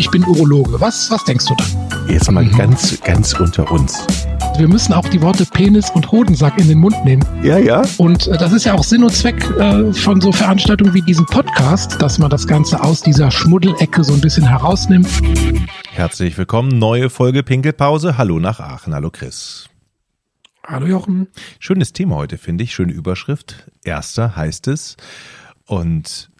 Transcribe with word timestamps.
ich 0.00 0.10
bin 0.10 0.24
Urologe. 0.24 0.80
Was, 0.80 1.10
was 1.10 1.22
denkst 1.24 1.44
du 1.44 1.54
dann? 1.54 2.08
Jetzt 2.08 2.30
mal 2.30 2.42
mhm. 2.42 2.56
ganz, 2.56 2.98
ganz 3.02 3.34
unter 3.34 3.70
uns. 3.70 4.06
Wir 4.56 4.66
müssen 4.66 4.94
auch 4.94 5.06
die 5.06 5.20
Worte 5.20 5.44
Penis 5.44 5.90
und 5.90 6.10
Hodensack 6.10 6.58
in 6.58 6.68
den 6.68 6.78
Mund 6.78 7.04
nehmen. 7.04 7.22
Ja, 7.42 7.58
ja. 7.58 7.82
Und 7.98 8.26
äh, 8.26 8.38
das 8.38 8.52
ist 8.52 8.64
ja 8.64 8.72
auch 8.72 8.82
Sinn 8.82 9.04
und 9.04 9.12
Zweck 9.12 9.44
äh, 9.58 9.92
von 9.92 10.22
so 10.22 10.32
Veranstaltungen 10.32 10.94
wie 10.94 11.02
diesem 11.02 11.26
Podcast, 11.26 12.00
dass 12.00 12.18
man 12.18 12.30
das 12.30 12.46
Ganze 12.46 12.82
aus 12.82 13.02
dieser 13.02 13.30
Schmuddelecke 13.30 14.02
so 14.02 14.14
ein 14.14 14.22
bisschen 14.22 14.46
herausnimmt. 14.48 15.06
Herzlich 15.90 16.38
willkommen, 16.38 16.78
neue 16.78 17.10
Folge 17.10 17.42
Pinkelpause. 17.42 18.16
Hallo 18.16 18.38
nach 18.38 18.58
Aachen. 18.58 18.94
Hallo 18.94 19.10
Chris. 19.10 19.68
Hallo 20.66 20.86
Jochen. 20.86 21.28
Schönes 21.58 21.92
Thema 21.92 22.16
heute, 22.16 22.38
finde 22.38 22.64
ich. 22.64 22.74
Schöne 22.74 22.92
Überschrift. 22.92 23.70
Erster 23.84 24.34
heißt 24.34 24.66
es. 24.68 24.96
Und 25.66 26.30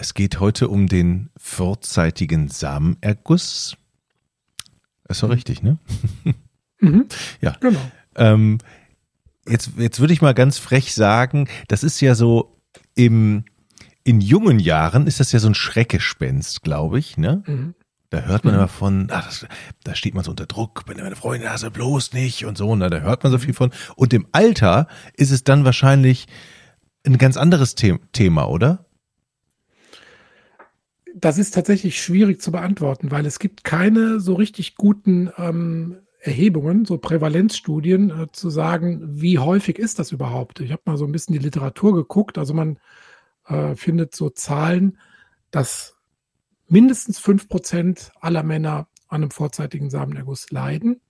es 0.00 0.14
geht 0.14 0.40
heute 0.40 0.68
um 0.68 0.86
den 0.86 1.28
vorzeitigen 1.36 2.48
Samenerguss. 2.48 3.76
Ist 5.08 5.22
doch 5.22 5.28
mhm. 5.28 5.34
richtig, 5.34 5.62
ne? 5.62 5.78
Mhm. 6.82 7.08
Ja. 7.42 7.58
Genau. 7.60 7.78
Ähm, 8.16 8.56
jetzt, 9.46 9.72
jetzt 9.76 10.00
würde 10.00 10.14
ich 10.14 10.22
mal 10.22 10.32
ganz 10.32 10.56
frech 10.56 10.94
sagen, 10.94 11.46
das 11.68 11.84
ist 11.84 12.00
ja 12.00 12.14
so 12.14 12.56
im, 12.94 13.44
in 14.02 14.22
jungen 14.22 14.58
Jahren 14.58 15.06
ist 15.06 15.20
das 15.20 15.30
ja 15.32 15.40
so 15.40 15.48
ein 15.48 15.54
Schreckgespenst, 15.54 16.62
glaube 16.62 16.98
ich, 16.98 17.18
ne? 17.18 17.42
Mhm. 17.46 17.74
Da 18.08 18.22
hört 18.22 18.46
man 18.46 18.54
mhm. 18.54 18.60
immer 18.60 18.68
von, 18.68 19.08
ach, 19.10 19.26
das, 19.26 19.46
da 19.84 19.94
steht 19.94 20.14
man 20.14 20.24
so 20.24 20.30
unter 20.30 20.46
Druck, 20.46 20.84
wenn 20.86 20.96
meine 20.96 21.16
Freundin 21.16 21.50
also 21.50 21.70
bloß 21.70 22.14
nicht 22.14 22.46
und 22.46 22.56
so, 22.56 22.74
ne, 22.74 22.88
da 22.88 23.00
hört 23.00 23.22
man 23.22 23.30
so 23.30 23.36
viel 23.36 23.52
von. 23.52 23.72
Und 23.96 24.14
im 24.14 24.26
Alter 24.32 24.86
ist 25.18 25.32
es 25.32 25.44
dann 25.44 25.66
wahrscheinlich 25.66 26.28
ein 27.04 27.18
ganz 27.18 27.36
anderes 27.36 27.74
The 27.78 27.98
Thema, 28.12 28.48
oder? 28.48 28.86
Das 31.14 31.38
ist 31.38 31.54
tatsächlich 31.54 32.00
schwierig 32.00 32.40
zu 32.40 32.52
beantworten, 32.52 33.10
weil 33.10 33.26
es 33.26 33.38
gibt 33.38 33.64
keine 33.64 34.20
so 34.20 34.34
richtig 34.34 34.76
guten 34.76 35.30
ähm, 35.36 35.98
Erhebungen, 36.20 36.84
so 36.84 36.98
Prävalenzstudien, 36.98 38.10
äh, 38.10 38.26
zu 38.32 38.50
sagen, 38.50 39.00
wie 39.20 39.38
häufig 39.38 39.78
ist 39.78 39.98
das 39.98 40.12
überhaupt? 40.12 40.60
Ich 40.60 40.70
habe 40.70 40.82
mal 40.84 40.96
so 40.96 41.04
ein 41.04 41.12
bisschen 41.12 41.32
die 41.32 41.38
Literatur 41.38 41.94
geguckt. 41.94 42.38
Also 42.38 42.54
man 42.54 42.78
äh, 43.46 43.74
findet 43.74 44.14
so 44.14 44.30
Zahlen, 44.30 44.98
dass 45.50 45.96
mindestens 46.68 47.20
5% 47.20 48.10
aller 48.20 48.42
Männer 48.42 48.88
an 49.08 49.22
einem 49.22 49.30
vorzeitigen 49.30 49.90
Samenerguss 49.90 50.50
leiden. 50.50 51.00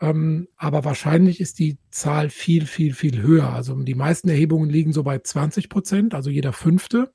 Ähm, 0.00 0.48
aber 0.56 0.84
wahrscheinlich 0.84 1.40
ist 1.40 1.58
die 1.58 1.78
Zahl 1.90 2.30
viel, 2.30 2.66
viel, 2.66 2.94
viel 2.94 3.20
höher. 3.20 3.52
Also 3.52 3.74
die 3.74 3.94
meisten 3.94 4.28
Erhebungen 4.28 4.70
liegen 4.70 4.92
so 4.92 5.02
bei 5.02 5.18
20 5.18 5.68
Prozent, 5.68 6.14
also 6.14 6.30
jeder 6.30 6.52
fünfte. 6.52 7.12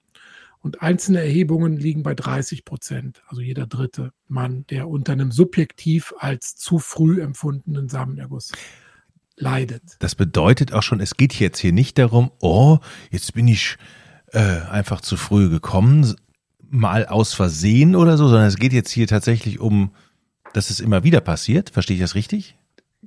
Und 0.63 0.81
einzelne 0.81 1.19
Erhebungen 1.19 1.75
liegen 1.75 2.03
bei 2.03 2.15
30 2.15 2.63
Prozent, 2.63 3.21
also 3.27 3.41
jeder 3.41 3.67
dritte 3.67 4.13
Mann, 4.29 4.65
der 4.69 4.87
unter 4.87 5.11
einem 5.11 5.29
subjektiv 5.33 6.13
als 6.17 6.55
zu 6.55 6.79
früh 6.79 7.21
empfundenen 7.21 7.89
Samenerguss 7.89 8.53
leidet. 9.35 9.83
Das 9.99 10.15
bedeutet 10.15 10.71
auch 10.71 10.81
schon, 10.81 11.01
es 11.01 11.17
geht 11.17 11.37
jetzt 11.37 11.59
hier 11.59 11.73
nicht 11.73 11.97
darum, 11.97 12.31
oh, 12.39 12.77
jetzt 13.11 13.33
bin 13.33 13.49
ich 13.49 13.75
äh, 14.31 14.39
einfach 14.39 15.01
zu 15.01 15.17
früh 15.17 15.49
gekommen, 15.49 16.15
mal 16.61 17.07
aus 17.07 17.33
Versehen 17.33 17.93
oder 17.93 18.15
so, 18.15 18.29
sondern 18.29 18.47
es 18.47 18.55
geht 18.55 18.71
jetzt 18.71 18.89
hier 18.89 19.07
tatsächlich 19.07 19.59
um, 19.59 19.91
dass 20.53 20.69
es 20.69 20.79
immer 20.79 21.03
wieder 21.03 21.19
passiert. 21.19 21.71
Verstehe 21.71 21.95
ich 21.95 22.01
das 22.01 22.15
richtig? 22.15 22.55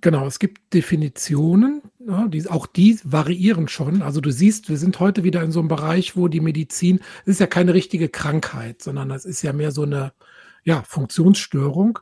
Genau, 0.02 0.26
es 0.26 0.38
gibt 0.38 0.74
Definitionen, 0.74 1.80
ja, 2.06 2.28
die, 2.28 2.48
auch 2.48 2.66
die 2.66 3.00
variieren 3.04 3.68
schon. 3.68 4.02
Also 4.02 4.20
du 4.20 4.30
siehst, 4.30 4.68
wir 4.68 4.76
sind 4.76 5.00
heute 5.00 5.24
wieder 5.24 5.42
in 5.42 5.50
so 5.50 5.58
einem 5.60 5.68
Bereich, 5.68 6.16
wo 6.16 6.28
die 6.28 6.40
Medizin, 6.40 7.00
es 7.22 7.32
ist 7.32 7.40
ja 7.40 7.46
keine 7.46 7.74
richtige 7.74 8.08
Krankheit, 8.08 8.82
sondern 8.82 9.10
es 9.10 9.24
ist 9.24 9.42
ja 9.42 9.52
mehr 9.52 9.72
so 9.72 9.82
eine 9.82 10.12
ja, 10.62 10.82
Funktionsstörung, 10.82 11.98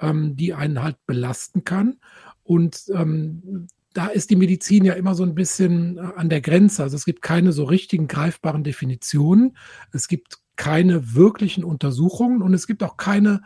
ähm, 0.00 0.36
die 0.36 0.54
einen 0.54 0.82
halt 0.82 0.96
belasten 1.06 1.64
kann. 1.64 1.98
Und 2.44 2.84
ähm, 2.94 3.68
da 3.92 4.06
ist 4.06 4.30
die 4.30 4.36
Medizin 4.36 4.84
ja 4.84 4.94
immer 4.94 5.14
so 5.14 5.22
ein 5.22 5.34
bisschen 5.34 5.98
äh, 5.98 6.00
an 6.16 6.30
der 6.30 6.40
Grenze. 6.40 6.82
Also 6.82 6.96
es 6.96 7.04
gibt 7.04 7.22
keine 7.22 7.52
so 7.52 7.64
richtigen 7.64 8.08
greifbaren 8.08 8.64
Definitionen. 8.64 9.56
Es 9.92 10.08
gibt 10.08 10.38
keine 10.56 11.14
wirklichen 11.14 11.64
Untersuchungen 11.64 12.42
und 12.42 12.54
es 12.54 12.66
gibt 12.66 12.82
auch 12.82 12.96
keine 12.96 13.42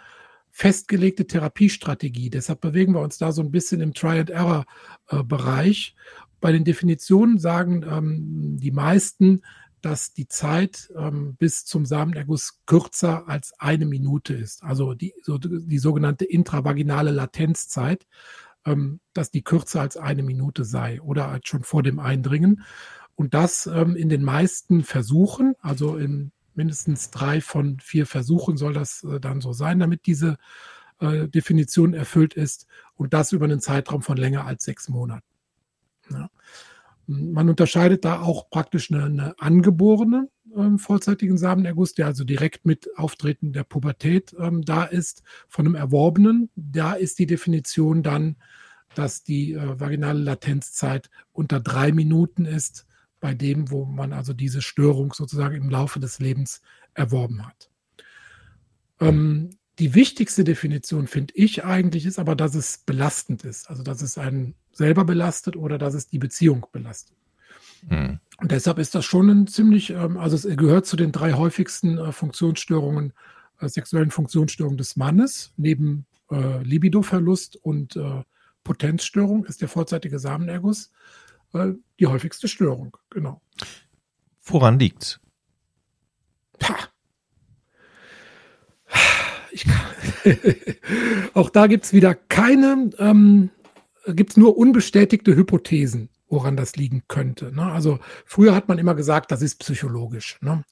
festgelegte 0.57 1.27
Therapiestrategie. 1.27 2.31
Deshalb 2.31 2.63
bewegen 2.63 2.95
wir 2.95 3.03
uns 3.03 3.19
da 3.19 3.31
so 3.31 3.43
ein 3.43 3.51
bisschen 3.51 3.83
im 3.83 3.93
Try-and-Error-Bereich. 3.93 5.95
Äh, 5.95 6.01
Bei 6.41 6.51
den 6.51 6.65
Definitionen 6.65 7.39
sagen 7.39 7.85
ähm, 7.87 8.57
die 8.59 8.71
meisten, 8.71 9.43
dass 9.83 10.15
die 10.15 10.29
Zeit 10.29 10.91
ähm, 10.97 11.37
bis 11.39 11.67
zum 11.67 11.85
Samenerguss 11.85 12.63
kürzer 12.65 13.29
als 13.29 13.53
eine 13.59 13.85
Minute 13.85 14.33
ist. 14.33 14.65
Also 14.65 14.95
die, 14.95 15.13
so, 15.21 15.37
die 15.37 15.79
sogenannte 15.79 16.25
intravaginale 16.25 17.11
Latenzzeit, 17.11 18.07
ähm, 18.65 19.01
dass 19.13 19.31
die 19.31 19.43
kürzer 19.43 19.83
als 19.83 19.99
eine 19.99 20.23
Minute 20.23 20.65
sei 20.65 21.03
oder 21.03 21.29
als 21.29 21.49
schon 21.49 21.65
vor 21.65 21.83
dem 21.83 21.99
Eindringen. 21.99 22.63
Und 23.15 23.35
das 23.35 23.67
ähm, 23.67 23.95
in 23.95 24.09
den 24.09 24.23
meisten 24.23 24.85
Versuchen, 24.85 25.53
also 25.61 25.99
in 25.99 26.33
mindestens 26.57 27.11
drei 27.11 27.41
von 27.41 27.79
vier 27.81 28.07
Versuchen 28.07 28.57
soll 28.57 28.73
das 28.73 29.05
äh, 29.05 29.21
dann 29.21 29.41
so 29.41 29.53
sein, 29.53 29.79
damit 29.79 30.07
diese 30.07 30.37
äh, 31.01 31.29
Definition 31.29 31.95
erfüllt 31.95 32.35
ist 32.35 32.67
und 32.95 33.15
das 33.15 33.33
über 33.33 33.45
einen 33.45 33.61
Zeitraum 33.61 34.03
von 34.03 34.17
länger 34.17 34.47
als 34.47 34.65
sechs 34.65 34.89
Monaten. 34.89 35.27
Ja. 36.11 36.31
Man 37.07 37.49
unterscheidet 37.49 38.05
da 38.05 38.21
auch 38.21 38.51
praktisch 38.51 38.91
eine, 38.91 39.05
eine 39.05 39.39
angeborene 39.39 40.29
ähm, 40.57 40.79
vorzeitigen 40.79 41.39
Samenerguss, 41.39 41.95
der 41.95 42.07
also 42.07 42.25
direkt 42.25 42.65
mit 42.65 42.89
Auftreten 42.97 43.53
der 43.53 43.65
Pubertät 43.65 44.35
ähm, 44.39 44.63
da 44.63 44.85
ist, 44.85 45.23
von 45.49 45.67
einem 45.67 45.75
erworbenen. 45.75 46.51
Da 46.57 46.95
ist 46.95 47.19
die 47.19 47.27
Definition 47.27 48.03
dann, 48.03 48.37
dass 48.95 49.23
die 49.23 49.53
äh, 49.53 49.79
vaginale 49.79 50.19
Latenzzeit 50.19 51.11
unter 51.33 51.61
drei 51.61 51.93
Minuten 51.93 52.45
ist 52.45 52.87
bei 53.21 53.35
dem, 53.35 53.71
wo 53.71 53.85
man 53.85 54.13
also 54.13 54.33
diese 54.33 54.63
Störung 54.63 55.13
sozusagen 55.13 55.55
im 55.57 55.71
Laufe 55.71 56.01
des 56.01 56.19
Lebens 56.19 56.61
erworben 56.95 57.47
hat. 57.47 57.71
Ähm, 59.01 59.51
die 59.79 59.95
wichtigste 59.95 60.45
Definition, 60.45 61.07
finde 61.07 61.35
ich 61.37 61.65
eigentlich, 61.65 62.07
ist 62.07 62.19
aber, 62.19 62.35
dass 62.35 62.55
es 62.55 62.79
belastend 62.79 63.45
ist. 63.45 63.69
Also, 63.69 63.83
dass 63.83 64.01
es 64.01 64.17
einen 64.17 64.55
selber 64.73 65.05
belastet 65.05 65.57
oder 65.57 65.77
dass 65.77 65.95
es 65.95 66.09
die 66.09 66.19
Beziehung 66.19 66.67
belastet. 66.73 67.17
Mhm. 67.89 68.21
Und 68.39 68.53
deshalb 68.53 68.79
ist 68.79 68.95
das 68.95 69.05
schon 69.05 69.29
ein 69.29 69.47
ziemlich, 69.47 69.91
ähm, 69.91 70.17
also 70.17 70.37
es 70.37 70.57
gehört 70.57 70.87
zu 70.87 70.97
den 70.97 71.13
drei 71.13 71.35
häufigsten 71.35 71.99
äh, 71.99 72.13
Funktionsstörungen, 72.13 73.13
äh, 73.61 73.69
sexuellen 73.69 74.11
Funktionsstörungen 74.11 74.79
des 74.79 74.97
Mannes. 74.97 75.53
Neben 75.57 76.07
äh, 76.31 76.63
Libidoverlust 76.63 77.57
und 77.57 77.97
äh, 77.97 78.23
Potenzstörung 78.65 79.45
ist 79.45 79.61
der 79.61 79.69
vorzeitige 79.69 80.19
Samenerguss 80.19 80.91
die 81.99 82.07
häufigste 82.07 82.49
Störung, 82.49 82.97
genau. 83.11 83.41
Woran 84.43 84.79
liegt's? 84.79 85.21
Ich 89.51 89.67
auch 91.35 91.51
da 91.51 91.67
gibt 91.67 91.85
es 91.85 91.93
wieder 91.93 92.15
keine, 92.15 92.91
ähm, 92.99 93.51
gibt 94.07 94.31
es 94.31 94.37
nur 94.37 94.57
unbestätigte 94.57 95.35
Hypothesen, 95.35 96.11
woran 96.29 96.57
das 96.57 96.77
liegen 96.77 97.03
könnte. 97.09 97.53
Ne? 97.53 97.63
Also 97.63 97.99
früher 98.25 98.55
hat 98.55 98.69
man 98.69 98.79
immer 98.79 98.95
gesagt, 98.95 99.31
das 99.31 99.43
ist 99.43 99.59
psychologisch. 99.61 100.39
Ne? 100.41 100.65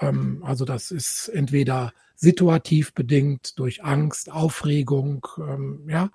Ähm, 0.00 0.42
also 0.44 0.64
das 0.64 0.90
ist 0.90 1.28
entweder 1.28 1.92
situativ 2.16 2.94
bedingt 2.94 3.58
durch 3.58 3.84
Angst, 3.84 4.30
Aufregung, 4.30 5.26
ähm, 5.38 5.86
ja, 5.88 6.10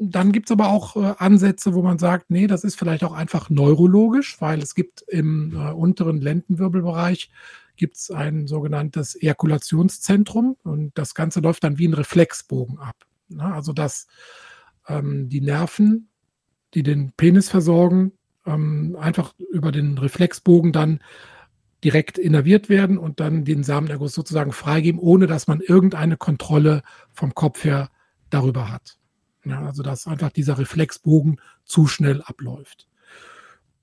dann 0.00 0.32
gibt 0.32 0.48
es 0.48 0.52
aber 0.52 0.68
auch 0.68 0.96
äh, 0.96 1.14
Ansätze, 1.18 1.74
wo 1.74 1.82
man 1.82 1.98
sagt, 1.98 2.30
nee, 2.30 2.46
das 2.46 2.64
ist 2.64 2.78
vielleicht 2.78 3.04
auch 3.04 3.12
einfach 3.12 3.50
neurologisch, 3.50 4.40
weil 4.40 4.60
es 4.60 4.74
gibt 4.74 5.02
im 5.02 5.54
äh, 5.54 5.70
unteren 5.72 6.20
Lendenwirbelbereich 6.20 7.30
gibt 7.76 7.96
es 7.96 8.10
ein 8.10 8.46
sogenanntes 8.46 9.14
Ejakulationszentrum 9.14 10.56
und 10.64 10.96
das 10.98 11.14
Ganze 11.14 11.40
läuft 11.40 11.64
dann 11.64 11.78
wie 11.78 11.86
ein 11.86 11.94
Reflexbogen 11.94 12.78
ab. 12.78 12.96
Ne? 13.28 13.44
Also 13.44 13.72
dass 13.72 14.08
ähm, 14.88 15.28
die 15.28 15.40
Nerven, 15.40 16.08
die 16.74 16.82
den 16.82 17.12
Penis 17.16 17.48
versorgen, 17.48 18.12
ähm, 18.46 18.96
einfach 19.00 19.34
über 19.38 19.72
den 19.72 19.96
Reflexbogen 19.96 20.72
dann 20.72 21.00
direkt 21.84 22.18
innerviert 22.18 22.68
werden 22.68 22.98
und 22.98 23.20
dann 23.20 23.44
den 23.44 23.62
Samenerguss 23.62 24.12
sozusagen 24.12 24.52
freigeben, 24.52 25.00
ohne 25.00 25.26
dass 25.26 25.46
man 25.46 25.60
irgendeine 25.60 26.16
Kontrolle 26.16 26.82
vom 27.12 27.34
Kopf 27.34 27.64
her 27.64 27.90
darüber 28.30 28.70
hat. 28.70 28.97
Ja, 29.48 29.64
also 29.64 29.82
dass 29.82 30.06
einfach 30.06 30.30
dieser 30.30 30.58
Reflexbogen 30.58 31.40
zu 31.64 31.86
schnell 31.86 32.22
abläuft. 32.22 32.88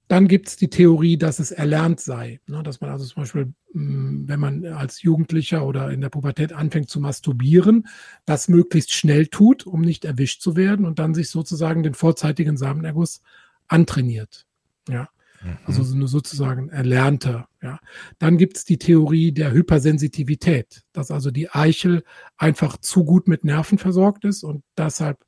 Dann 0.08 0.28
gibt 0.28 0.48
es 0.48 0.56
die 0.56 0.70
Theorie, 0.70 1.18
dass 1.18 1.40
es 1.40 1.52
erlernt 1.52 2.00
sei. 2.00 2.40
Ne, 2.46 2.62
dass 2.62 2.80
man 2.80 2.92
also 2.92 3.06
zum 3.06 3.24
Beispiel, 3.24 3.54
mm, 3.74 4.28
wenn 4.28 4.40
man 4.40 4.66
als 4.66 5.02
Jugendlicher 5.02 5.66
oder 5.66 5.90
in 5.90 6.02
der 6.02 6.10
Pubertät 6.10 6.54
anfängt 6.54 6.90
zu 6.90 7.00
masturbieren, 7.00 7.88
das 8.26 8.48
möglichst 8.48 8.94
schnell 8.94 9.28
tut, 9.28 9.66
um 9.66 9.82
nicht 9.82 10.06
erwischt 10.06 10.42
zu 10.42 10.56
werden 10.56 10.86
und 10.86 11.00
dann 11.00 11.16
sich 11.16 11.30
sozusagen 11.30 11.82
den 11.82 11.96
vorzeitigen 11.96 12.56
Samenerguss 12.58 13.22
antrainiert. 13.68 14.46
Ja. 14.88 15.10
Mhm. 15.44 15.58
Also 15.66 16.08
sozusagen 16.08 16.70
erlernte. 16.70 17.46
Ja. 17.64 17.80
Dann 18.20 18.38
gibt 18.38 18.58
es 18.58 18.66
die 18.66 18.78
Theorie 18.78 19.32
der 19.32 19.52
Hypersensitivität, 19.52 20.84
dass 20.94 21.10
also 21.10 21.32
die 21.32 21.50
Eichel 21.50 22.04
einfach 22.38 22.78
zu 22.78 23.06
gut 23.06 23.28
mit 23.28 23.44
Nerven 23.44 23.80
versorgt 23.80 24.24
ist 24.24 24.44
und 24.44 24.64
deshalb 24.78 25.26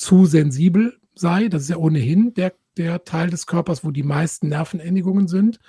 zu 0.00 0.24
sensibel 0.24 0.98
sei. 1.14 1.48
Das 1.48 1.62
ist 1.62 1.68
ja 1.68 1.76
ohnehin 1.76 2.32
der, 2.32 2.54
der 2.78 3.04
Teil 3.04 3.28
des 3.28 3.46
Körpers, 3.46 3.84
wo 3.84 3.90
die 3.90 4.02
meisten 4.02 4.48
Nervenendigungen 4.48 5.28
sind, 5.28 5.60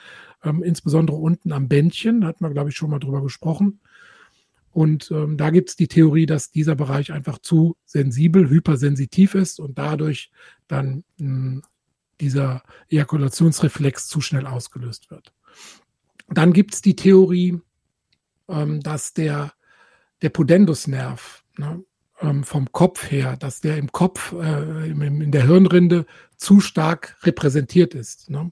ähm, 0.42 0.64
insbesondere 0.64 1.18
unten 1.18 1.52
am 1.52 1.68
Bändchen. 1.68 2.22
Da 2.22 2.28
hat 2.28 2.40
man, 2.40 2.54
glaube 2.54 2.70
ich, 2.70 2.78
schon 2.78 2.90
mal 2.90 3.00
drüber 3.00 3.22
gesprochen. 3.22 3.82
Und 4.72 5.12
ähm, 5.12 5.36
da 5.36 5.50
gibt 5.50 5.70
es 5.70 5.76
die 5.76 5.90
Theorie, 5.90 6.26
dass 6.26 6.50
dieser 6.50 6.76
Bereich 6.76 7.12
einfach 7.12 7.40
zu 7.40 7.76
sensibel, 7.84 8.50
hypersensitiv 8.50 9.36
ist 9.36 9.60
und 9.60 9.78
dadurch 9.78 10.32
dann 10.70 11.04
hm, 11.20 11.62
dieser 12.22 12.64
Ejakulationsreflex 12.88 14.08
zu 14.08 14.22
schnell 14.22 14.48
ausgelöst 14.48 15.12
wird. 15.12 15.34
Dann 16.30 16.54
gibt 16.54 16.74
es 16.74 16.82
die 16.82 16.96
Theorie, 16.96 17.60
ähm, 18.48 18.80
dass 18.80 19.14
der, 19.14 19.52
der 20.22 20.30
Pudendusnerv 20.30 21.44
ne, 21.58 21.84
ähm, 22.22 22.44
vom 22.44 22.72
Kopf 22.72 23.10
her, 23.12 23.36
dass 23.38 23.62
der 23.62 23.78
im 23.78 23.92
Kopf, 23.92 24.34
äh, 24.34 24.90
in 24.90 25.32
der 25.32 25.46
Hirnrinde 25.46 26.06
zu 26.38 26.60
stark 26.60 27.18
repräsentiert 27.24 27.94
ist. 27.94 28.30
Ne? 28.30 28.52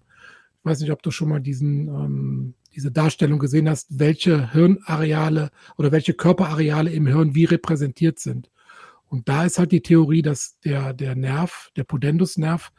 Ich 0.59 0.65
weiß 0.65 0.81
nicht, 0.81 0.91
ob 0.91 1.03
du 1.03 1.11
schon 1.11 1.29
mal 1.29 1.39
diesen, 1.39 1.87
ähm, 1.87 2.53
diese 2.73 2.91
Darstellung 2.91 3.39
gesehen 3.39 3.69
hast, 3.69 3.99
welche 3.99 4.51
Hirnareale 4.51 5.51
oder 5.77 5.91
welche 5.91 6.13
Körperareale 6.13 6.91
im 6.91 7.07
Hirn 7.07 7.35
wie 7.35 7.45
repräsentiert 7.45 8.19
sind. 8.19 8.49
Und 9.07 9.27
da 9.27 9.45
ist 9.45 9.57
halt 9.57 9.71
die 9.71 9.81
Theorie, 9.81 10.21
dass 10.21 10.59
der, 10.59 10.93
der 10.93 11.15
Nerv, 11.15 11.71
der 11.75 11.83
Pudendusnerv, 11.83 12.71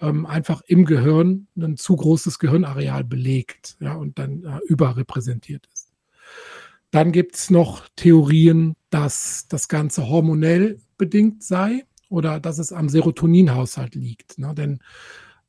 ähm, 0.00 0.26
einfach 0.26 0.62
im 0.66 0.84
Gehirn 0.84 1.48
ein 1.56 1.76
zu 1.76 1.96
großes 1.96 2.38
Gehirnareal 2.38 3.04
belegt 3.04 3.76
ja, 3.80 3.94
und 3.94 4.18
dann 4.18 4.44
äh, 4.44 4.58
überrepräsentiert 4.66 5.68
ist. 5.72 5.92
Dann 6.90 7.10
gibt 7.10 7.34
es 7.34 7.50
noch 7.50 7.88
Theorien, 7.96 8.76
dass 8.94 9.48
das 9.48 9.66
Ganze 9.66 10.08
hormonell 10.08 10.78
bedingt 10.98 11.42
sei 11.42 11.84
oder 12.08 12.38
dass 12.38 12.58
es 12.58 12.72
am 12.72 12.88
Serotoninhaushalt 12.88 13.96
liegt. 13.96 14.38
Ne? 14.38 14.54
Denn 14.54 14.78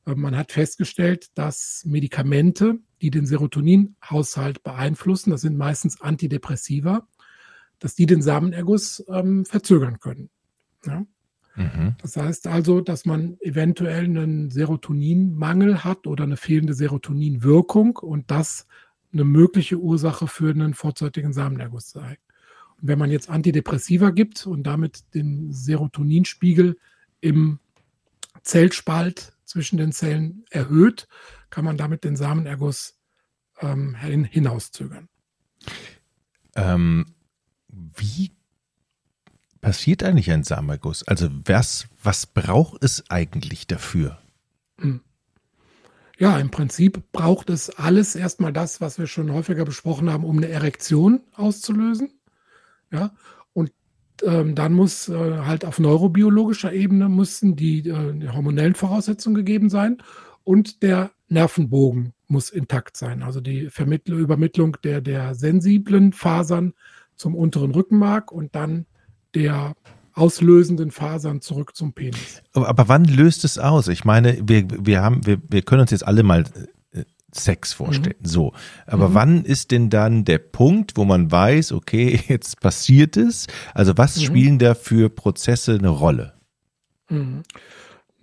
äh, 0.04 0.16
man 0.16 0.36
hat 0.36 0.50
festgestellt, 0.50 1.30
dass 1.36 1.84
Medikamente, 1.86 2.80
die 3.00 3.12
den 3.12 3.24
Serotoninhaushalt 3.24 4.64
beeinflussen, 4.64 5.30
das 5.30 5.42
sind 5.42 5.56
meistens 5.56 6.00
Antidepressiva, 6.00 7.06
dass 7.78 7.94
die 7.94 8.06
den 8.06 8.20
Samenerguss 8.20 9.04
ähm, 9.08 9.44
verzögern 9.44 10.00
können. 10.00 10.28
Ja? 10.84 11.06
Mhm. 11.54 11.94
Das 12.02 12.16
heißt 12.16 12.48
also, 12.48 12.80
dass 12.80 13.04
man 13.04 13.36
eventuell 13.38 14.06
einen 14.06 14.50
Serotoninmangel 14.50 15.84
hat 15.84 16.08
oder 16.08 16.24
eine 16.24 16.36
fehlende 16.36 16.74
Serotoninwirkung 16.74 17.96
und 17.98 18.28
das 18.28 18.66
eine 19.12 19.22
mögliche 19.22 19.78
Ursache 19.78 20.26
für 20.26 20.50
einen 20.50 20.74
vorzeitigen 20.74 21.32
Samenerguss 21.32 21.90
sei. 21.90 22.18
Wenn 22.80 22.98
man 22.98 23.10
jetzt 23.10 23.30
Antidepressiva 23.30 24.10
gibt 24.10 24.46
und 24.46 24.64
damit 24.64 25.14
den 25.14 25.52
Serotoninspiegel 25.52 26.76
im 27.20 27.58
Zellspalt 28.42 29.32
zwischen 29.44 29.78
den 29.78 29.92
Zellen 29.92 30.44
erhöht, 30.50 31.08
kann 31.50 31.64
man 31.64 31.76
damit 31.76 32.04
den 32.04 32.16
Samenerguss 32.16 32.98
ähm, 33.60 33.94
hinauszögern. 33.94 35.08
Ähm, 36.54 37.14
wie 37.68 38.32
passiert 39.60 40.02
eigentlich 40.02 40.30
ein 40.30 40.44
Samenerguss? 40.44 41.02
Also 41.02 41.28
was, 41.44 41.88
was 42.02 42.26
braucht 42.26 42.82
es 42.82 43.10
eigentlich 43.10 43.66
dafür? 43.66 44.18
Hm. 44.78 45.00
Ja, 46.18 46.38
im 46.38 46.50
Prinzip 46.50 47.12
braucht 47.12 47.50
es 47.50 47.68
alles 47.70 48.16
erstmal 48.16 48.52
das, 48.52 48.80
was 48.80 48.98
wir 48.98 49.06
schon 49.06 49.32
häufiger 49.32 49.66
besprochen 49.66 50.10
haben, 50.10 50.24
um 50.24 50.38
eine 50.38 50.48
Erektion 50.48 51.20
auszulösen. 51.34 52.10
Ja, 52.92 53.12
und 53.52 53.72
ähm, 54.22 54.54
dann 54.54 54.72
muss 54.72 55.08
äh, 55.08 55.14
halt 55.14 55.64
auf 55.64 55.78
neurobiologischer 55.78 56.72
Ebene 56.72 57.08
müssen 57.08 57.56
die, 57.56 57.88
äh, 57.88 58.12
die 58.14 58.28
hormonellen 58.28 58.74
Voraussetzungen 58.74 59.36
gegeben 59.36 59.70
sein 59.70 59.98
und 60.44 60.82
der 60.82 61.10
Nervenbogen 61.28 62.12
muss 62.28 62.50
intakt 62.50 62.96
sein. 62.96 63.22
Also 63.22 63.40
die 63.40 63.68
Vermittl 63.70 64.14
Übermittlung 64.14 64.76
der, 64.84 65.00
der 65.00 65.34
sensiblen 65.34 66.12
Fasern 66.12 66.74
zum 67.16 67.34
unteren 67.34 67.72
Rückenmark 67.72 68.30
und 68.30 68.54
dann 68.54 68.86
der 69.34 69.74
auslösenden 70.12 70.90
Fasern 70.90 71.40
zurück 71.40 71.76
zum 71.76 71.92
Penis. 71.92 72.42
Aber, 72.54 72.68
aber 72.68 72.88
wann 72.88 73.04
löst 73.04 73.44
es 73.44 73.58
aus? 73.58 73.88
Ich 73.88 74.04
meine, 74.04 74.38
wir, 74.42 74.66
wir 74.68 75.02
haben, 75.02 75.26
wir, 75.26 75.38
wir 75.48 75.62
können 75.62 75.82
uns 75.82 75.90
jetzt 75.90 76.06
alle 76.06 76.22
mal 76.22 76.44
Sex 77.36 77.72
vorstellen. 77.72 78.16
Mhm. 78.20 78.26
So. 78.26 78.52
Aber 78.86 79.10
mhm. 79.10 79.14
wann 79.14 79.44
ist 79.44 79.70
denn 79.70 79.90
dann 79.90 80.24
der 80.24 80.38
Punkt, 80.38 80.96
wo 80.96 81.04
man 81.04 81.30
weiß, 81.30 81.72
okay, 81.72 82.20
jetzt 82.28 82.60
passiert 82.60 83.16
es? 83.16 83.46
Also 83.74 83.92
was 83.96 84.16
mhm. 84.16 84.22
spielen 84.22 84.58
da 84.58 84.74
für 84.74 85.08
Prozesse 85.08 85.74
eine 85.74 85.88
Rolle? 85.88 86.34
Mhm. 87.08 87.42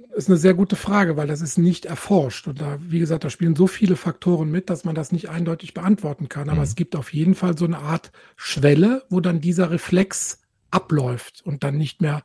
Das 0.10 0.26
ist 0.26 0.30
eine 0.30 0.38
sehr 0.38 0.54
gute 0.54 0.76
Frage, 0.76 1.18
weil 1.18 1.26
das 1.26 1.42
ist 1.42 1.58
nicht 1.58 1.86
erforscht. 1.86 2.48
Und 2.48 2.62
da, 2.62 2.78
wie 2.80 3.00
gesagt, 3.00 3.24
da 3.24 3.32
spielen 3.32 3.56
so 3.56 3.66
viele 3.66 3.96
Faktoren 3.96 4.52
mit, 4.52 4.70
dass 4.70 4.84
man 4.84 4.94
das 4.94 5.12
nicht 5.12 5.30
eindeutig 5.30 5.74
beantworten 5.74 6.30
kann. 6.30 6.50
Aber 6.50 6.60
mhm. 6.60 6.66
es 6.66 6.76
gibt 6.76 6.96
auf 6.96 7.14
jeden 7.14 7.34
Fall 7.34 7.58
so 7.58 7.66
eine 7.66 7.80
Art 7.80 8.12
Schwelle, 8.36 9.04
wo 9.10 9.22
dann 9.22 9.42
dieser 9.42 9.72
Reflex 9.72 10.42
abläuft 10.70 11.42
und 11.44 11.64
dann 11.64 11.78
nicht 11.78 12.02
mehr 12.02 12.24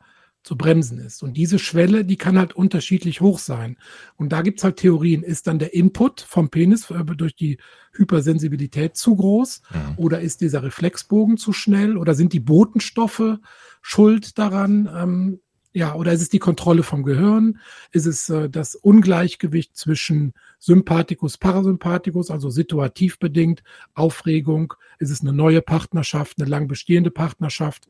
zu 0.49 0.57
bremsen 0.57 0.99
ist. 0.99 1.23
Und 1.23 1.37
diese 1.37 1.59
Schwelle, 1.59 2.07
die 2.07 2.17
kann 2.17 2.39
halt 2.39 2.55
unterschiedlich 2.55 3.21
hoch 3.21 3.39
sein. 3.39 3.77
Und 4.17 4.33
da 4.33 4.41
gibt 4.41 4.59
es 4.59 4.65
halt 4.65 4.77
Theorien. 4.77 5.23
Ist 5.23 5.47
dann 5.47 5.59
der 5.59 5.75
Input 5.75 6.23
vom 6.23 6.49
Penis 6.49 6.91
äh, 6.91 7.05
durch 7.05 7.37
die 7.37 7.59
Hypersensibilität 7.93 8.97
zu 8.97 9.15
groß? 9.15 9.61
Mhm. 9.71 9.99
Oder 9.99 10.23
ist 10.23 10.41
dieser 10.41 10.63
Reflexbogen 10.63 11.37
zu 11.37 11.53
schnell? 11.53 11.99
Oder 11.99 12.15
sind 12.15 12.33
die 12.33 12.41
Botenstoffe 12.41 13.37
schuld 13.83 14.39
daran? 14.39 14.89
Ähm, 14.91 15.41
ja, 15.75 15.95
oder 15.95 16.15
ist 16.15 16.23
es 16.23 16.31
die 16.31 16.39
Kontrolle 16.39 16.83
vom 16.83 17.03
Gehirn? 17.03 17.59
Ist 17.93 18.07
es 18.07 18.31
äh, 18.31 18.49
das 18.49 18.75
Ungleichgewicht 18.75 19.77
zwischen 19.77 20.33
Sympathikus, 20.59 21.37
Parasympathikus, 21.37 22.31
also 22.31 22.49
situativ 22.49 23.19
bedingt, 23.19 23.63
Aufregung? 23.93 24.73
Ist 24.99 25.11
es 25.11 25.21
eine 25.21 25.35
neue 25.35 25.61
Partnerschaft, 25.61 26.41
eine 26.41 26.49
lang 26.49 26.69
bestehende 26.69 27.11
Partnerschaft? 27.11 27.87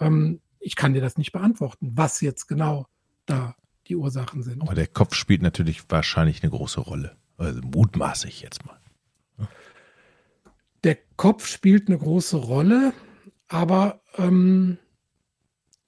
Ähm, 0.00 0.40
ich 0.60 0.76
kann 0.76 0.94
dir 0.94 1.00
das 1.00 1.18
nicht 1.18 1.32
beantworten, 1.32 1.92
was 1.94 2.20
jetzt 2.20 2.46
genau 2.46 2.86
da 3.26 3.56
die 3.88 3.96
Ursachen 3.96 4.42
sind. 4.42 4.62
Aber 4.62 4.74
der 4.74 4.86
Kopf 4.86 5.14
spielt 5.14 5.42
natürlich 5.42 5.82
wahrscheinlich 5.88 6.42
eine 6.42 6.50
große 6.50 6.80
Rolle. 6.80 7.16
Also 7.36 7.60
mutmaße 7.62 8.28
ich 8.28 8.42
jetzt 8.42 8.64
mal. 8.66 8.78
Der 10.84 10.96
Kopf 11.16 11.46
spielt 11.46 11.88
eine 11.88 11.98
große 11.98 12.36
Rolle, 12.36 12.92
aber 13.48 14.02
ähm, 14.16 14.78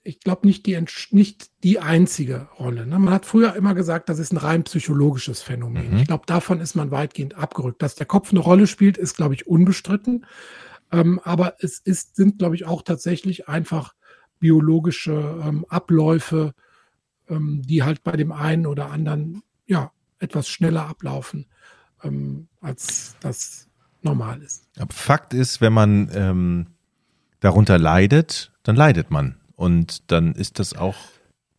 ich 0.03 0.21
glaube 0.21 0.47
nicht 0.47 0.67
die, 0.67 0.79
nicht 1.11 1.51
die 1.63 1.79
einzige 1.79 2.49
Rolle. 2.59 2.87
Ne? 2.87 2.99
Man 2.99 3.15
hat 3.15 3.25
früher 3.25 3.55
immer 3.55 3.75
gesagt, 3.75 4.09
das 4.09 4.19
ist 4.19 4.33
ein 4.33 4.39
rein 4.39 4.65
psychologisches 4.65 5.43
Phänomen. 5.43 5.93
Mhm. 5.93 5.99
Ich 5.99 6.07
glaube, 6.07 6.27
davon 6.27 6.61
ist 6.61 6.75
man 6.75 6.91
weitgehend 6.91 7.35
abgerückt. 7.35 7.83
Dass 7.83 7.95
der 7.95 8.07
Kopf 8.07 8.31
eine 8.31 8.41
Rolle 8.41 8.67
spielt, 8.67 8.99
ist, 8.99 9.17
glaube 9.17 9.35
ich, 9.35 9.47
unbestritten. 9.47 10.27
Ähm, 10.91 11.21
aber 11.25 11.57
es 11.61 11.79
ist, 11.79 12.17
sind, 12.17 12.39
glaube 12.39 12.57
ich, 12.57 12.67
auch 12.67 12.83
tatsächlich 12.83 13.49
einfach 13.49 13.95
biologische 14.43 15.41
ähm, 15.45 15.65
Abläufe, 15.69 16.53
ähm, 17.29 17.63
die 17.65 17.85
halt 17.85 18.03
bei 18.03 18.17
dem 18.17 18.33
einen 18.33 18.67
oder 18.67 18.91
anderen 18.91 19.45
ja 19.67 19.93
etwas 20.19 20.49
schneller 20.49 20.89
ablaufen, 20.89 21.47
ähm, 22.03 22.49
als 22.61 23.15
das 23.21 23.69
normal 24.03 24.43
ist. 24.43 24.67
Aber 24.81 24.93
Fakt 24.93 25.33
ist, 25.33 25.61
wenn 25.61 25.73
man 25.73 26.11
ähm, 26.13 26.67
darunter 27.39 27.79
leidet, 27.79 28.53
dann 28.65 28.75
leidet 28.75 29.13
man. 29.13 29.37
Und 29.55 30.11
dann 30.11 30.35
ist 30.35 30.59
das 30.59 30.75
auch 30.75 30.97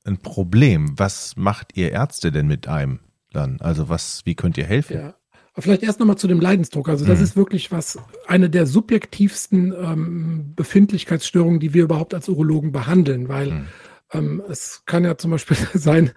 ein 0.04 0.18
Problem. 0.18 1.00
Was 1.00 1.38
macht 1.38 1.78
ihr 1.78 1.94
Ärzte 1.94 2.34
denn 2.34 2.48
mit 2.48 2.68
einem 2.68 3.00
dann? 3.32 3.62
Also 3.62 3.88
was, 3.88 4.26
wie 4.26 4.36
könnt 4.36 4.58
ihr 4.58 4.66
helfen? 4.66 4.98
Ja. 4.98 5.16
Aber 5.54 5.62
vielleicht 5.62 5.84
erst 5.84 6.00
nochmal 6.00 6.18
zu 6.18 6.28
dem 6.28 6.40
Leidensdruck. 6.40 6.90
Also 6.90 7.06
das 7.06 7.20
mhm. 7.20 7.24
ist 7.24 7.36
wirklich 7.36 7.72
was, 7.72 8.00
eine 8.28 8.50
der 8.50 8.66
subjektivsten 8.66 9.74
ähm, 9.74 10.54
Befindlichkeitsstörungen, 10.56 11.60
die 11.60 11.74
wir 11.74 11.84
überhaupt 11.84 12.14
als 12.14 12.28
Urologen 12.28 12.72
behandeln, 12.72 13.30
weil 13.30 13.52
mhm. 13.52 13.68
ähm, 14.14 14.44
es 14.50 14.84
kann 14.86 15.04
ja 15.04 15.18
zum 15.18 15.32
Beispiel 15.32 15.58
sein, 15.74 16.12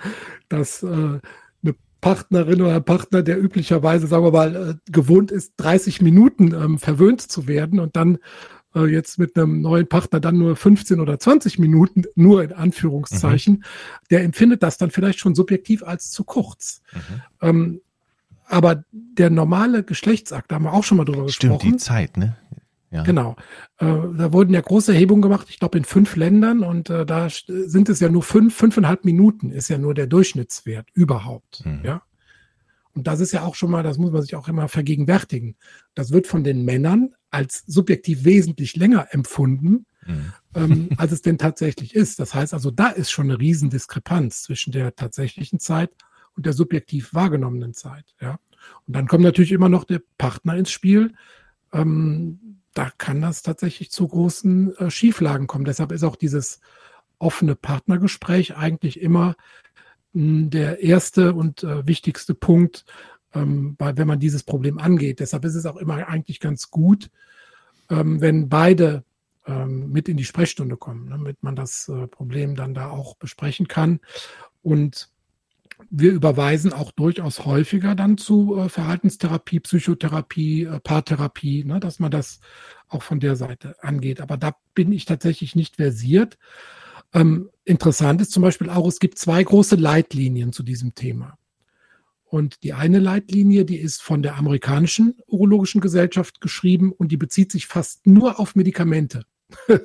dass 0.49 0.83
äh, 0.83 0.87
eine 0.87 1.75
Partnerin 2.01 2.63
oder 2.63 2.77
ein 2.77 2.85
Partner, 2.85 3.23
der 3.23 3.43
üblicherweise, 3.43 4.07
sagen 4.07 4.25
wir 4.25 4.33
mal, 4.33 4.57
äh, 4.87 4.91
gewohnt 4.91 5.31
ist, 5.31 5.53
30 5.59 6.01
Minuten 6.01 6.55
ähm, 6.55 6.79
verwöhnt 6.79 7.21
zu 7.21 7.47
werden 7.47 7.79
und 7.79 7.95
dann 7.95 8.19
äh, 8.75 8.87
jetzt 8.87 9.19
mit 9.19 9.37
einem 9.37 9.61
neuen 9.61 9.87
Partner 9.87 10.21
dann 10.21 10.39
nur 10.39 10.57
15 10.57 11.01
oder 11.01 11.19
20 11.19 11.59
Minuten, 11.59 12.05
nur 12.15 12.43
in 12.43 12.53
Anführungszeichen, 12.53 13.55
mhm. 13.55 13.63
der 14.11 14.23
empfindet 14.23 14.63
das 14.63 14.79
dann 14.79 14.91
vielleicht 14.91 15.19
schon 15.19 15.35
subjektiv 15.35 15.83
als 15.83 16.11
zu 16.11 16.25
kurz. 16.25 16.81
Mhm. 16.93 17.23
Ähm, 17.43 17.81
aber 18.47 18.85
der 18.93 19.31
normale 19.31 19.83
Geschlechtsakt, 19.83 20.51
da 20.51 20.57
haben 20.57 20.65
wir 20.65 20.73
auch 20.73 20.85
schon 20.85 20.99
mal 20.99 21.05
drüber 21.05 21.29
Stimmt, 21.29 21.61
gesprochen. 21.61 21.61
Stimmt, 21.61 21.81
die 21.81 21.85
Zeit, 21.85 22.17
ne? 22.17 22.37
Ja. 22.91 23.03
Genau. 23.03 23.37
Äh, 23.79 23.87
da 23.87 24.33
wurden 24.33 24.55
ja 24.55 24.61
große 24.61 24.93
Erhebungen 24.93 25.21
gemacht, 25.21 25.49
ich 25.51 25.59
glaube 25.59 25.77
in 25.77 25.85
fünf 25.85 26.17
Ländern 26.17 26.63
und 26.63 26.89
äh, 26.89 27.05
da 27.05 27.29
sind 27.29 27.89
es 27.89 28.01
ja 28.01 28.09
nur 28.09 28.23
fünf, 28.23 28.55
fünfeinhalb 28.55 29.05
Minuten 29.05 29.51
ist 29.51 29.69
ja 29.69 29.77
nur 29.77 29.93
der 29.93 30.07
Durchschnittswert 30.07 30.89
überhaupt. 30.95 31.65
Mhm. 31.67 31.83
Ja. 31.85 32.03
Und 32.95 33.07
das 33.07 33.21
ist 33.21 33.33
ja 33.33 33.43
auch 33.43 33.55
schon 33.55 33.71
mal, 33.71 33.83
das 33.83 33.99
muss 33.99 34.13
man 34.13 34.23
sich 34.23 34.37
auch 34.37 34.49
immer 34.49 34.69
vergegenwärtigen. 34.69 35.57
Das 35.95 36.13
wird 36.13 36.27
von 36.27 36.45
den 36.45 36.65
Männern 36.65 37.15
als 37.31 37.65
subjektiv 37.67 38.25
wesentlich 38.25 38.77
länger 38.77 39.09
empfunden, 39.11 39.85
mhm. 40.07 40.33
ähm, 40.55 40.89
als 40.97 41.13
es 41.13 41.21
denn 41.21 41.37
tatsächlich 41.37 41.95
ist. 41.95 42.19
Das 42.21 42.35
heißt 42.35 42.55
also, 42.55 42.71
da 42.71 42.89
ist 42.89 43.11
schon 43.11 43.27
eine 43.27 43.39
Riesendiskrepanz 43.39 44.45
zwischen 44.45 44.73
der 44.73 44.95
tatsächlichen 44.95 45.59
Zeit 45.59 45.91
und 46.37 46.47
der 46.47 46.53
subjektiv 46.53 47.15
wahrgenommenen 47.15 47.75
Zeit. 47.75 48.15
Ja. 48.21 48.39
Und 48.87 48.97
dann 48.97 49.07
kommt 49.07 49.25
natürlich 49.25 49.53
immer 49.53 49.69
noch 49.69 49.85
der 49.85 50.03
Partner 50.19 50.57
ins 50.57 50.71
Spiel. 50.71 51.15
Ähm, 51.73 52.61
da 52.75 52.91
kann 52.99 53.23
das 53.23 53.43
tatsächlich 53.43 53.91
zu 53.91 54.07
großen 54.07 54.77
äh, 54.77 54.91
Schieflagen 54.91 55.47
kommen. 55.47 55.65
Deshalb 55.65 55.93
ist 55.93 56.05
auch 56.05 56.17
dieses 56.17 56.61
offene 57.19 57.55
Partnergespräch 57.55 58.57
eigentlich 58.57 59.01
immer 59.01 59.35
der 60.13 60.83
erste 60.83 61.35
und 61.35 61.63
äh, 61.63 61.87
wichtigste 61.87 62.35
Punkt, 62.35 62.87
ähm, 63.35 63.77
bei, 63.77 63.97
wenn 63.99 64.09
man 64.09 64.19
dieses 64.19 64.43
Problem 64.43 64.79
angeht. 64.79 65.21
Deshalb 65.21 65.45
ist 65.45 65.55
es 65.55 65.67
auch 65.67 65.77
immer 65.77 66.09
eigentlich 66.09 66.41
ganz 66.41 66.71
gut, 66.71 67.11
ähm, 67.91 68.21
wenn 68.23 68.49
beide 68.49 69.05
ähm, 69.47 69.91
mit 69.91 70.09
in 70.09 70.17
die 70.17 70.25
Sprechstunde 70.25 70.77
kommen, 70.77 71.05
ne, 71.05 71.11
damit 71.11 71.43
man 71.43 71.55
das 71.55 71.89
äh, 71.89 72.07
Problem 72.07 72.57
dann 72.57 72.73
da 72.73 72.89
auch 72.89 73.17
besprechen 73.17 73.69
kann. 73.69 74.01
Und 74.63 75.11
wir 75.91 76.13
überweisen 76.13 76.73
auch 76.73 76.91
durchaus 76.91 77.45
häufiger 77.45 77.95
dann 77.95 78.19
zu 78.19 78.57
äh, 78.57 78.69
Verhaltenstherapie, 78.69 79.61
Psychotherapie, 79.61 80.65
äh, 80.65 80.81
Paartherapie, 80.81 81.65
ne, 81.65 81.81
dass 81.81 81.99
man 81.99 82.11
das 82.11 82.41
auch 82.89 83.03
von 83.03 83.21
der 83.21 83.37
Seite 83.37 83.77
angeht. 83.83 84.21
Aber 84.21 84.37
da 84.37 84.57
bin 84.75 84.93
ich 84.93 85.05
tatsächlich 85.05 85.55
nicht 85.55 85.77
versiert. 85.77 86.39
Ähm, 87.13 87.51
interessant 87.65 88.21
ist 88.21 88.33
zum 88.33 88.43
Beispiel 88.43 88.71
auch, 88.71 88.87
es 88.87 88.99
gibt 88.99 89.19
zwei 89.19 89.43
große 89.43 89.77
Leitlinien 89.77 90.53
zu 90.53 90.63
diesem 90.63 90.95
Thema. 90.95 91.39
Und 92.25 92.63
die 92.65 92.73
eine 92.73 92.99
Leitlinie, 92.99 93.65
die 93.65 93.79
ist 93.79 94.03
von 94.03 94.23
der 94.23 94.37
amerikanischen 94.37 95.15
urologischen 95.27 95.81
Gesellschaft 95.81 96.41
geschrieben 96.41 96.93
und 96.93 97.13
die 97.13 97.17
bezieht 97.17 97.53
sich 97.53 97.67
fast 97.67 98.07
nur 98.07 98.41
auf 98.41 98.57
Medikamente. 98.57 99.25
mhm. 99.69 99.79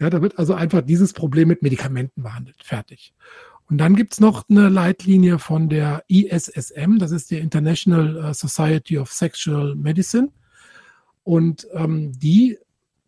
Ja, 0.00 0.08
da 0.08 0.22
wird 0.22 0.38
also 0.38 0.54
einfach 0.54 0.80
dieses 0.80 1.12
Problem 1.12 1.48
mit 1.48 1.62
Medikamenten 1.62 2.22
behandelt. 2.22 2.62
Fertig. 2.62 3.12
Und 3.68 3.78
dann 3.78 3.96
gibt 3.96 4.14
es 4.14 4.20
noch 4.20 4.48
eine 4.48 4.68
Leitlinie 4.70 5.38
von 5.38 5.68
der 5.68 6.02
ISSM, 6.08 6.98
das 6.98 7.10
ist 7.10 7.30
die 7.30 7.38
International 7.38 8.16
äh, 8.16 8.34
Society 8.34 8.98
of 8.98 9.12
Sexual 9.12 9.74
Medicine. 9.74 10.30
Und 11.22 11.66
ähm, 11.74 12.18
die 12.18 12.58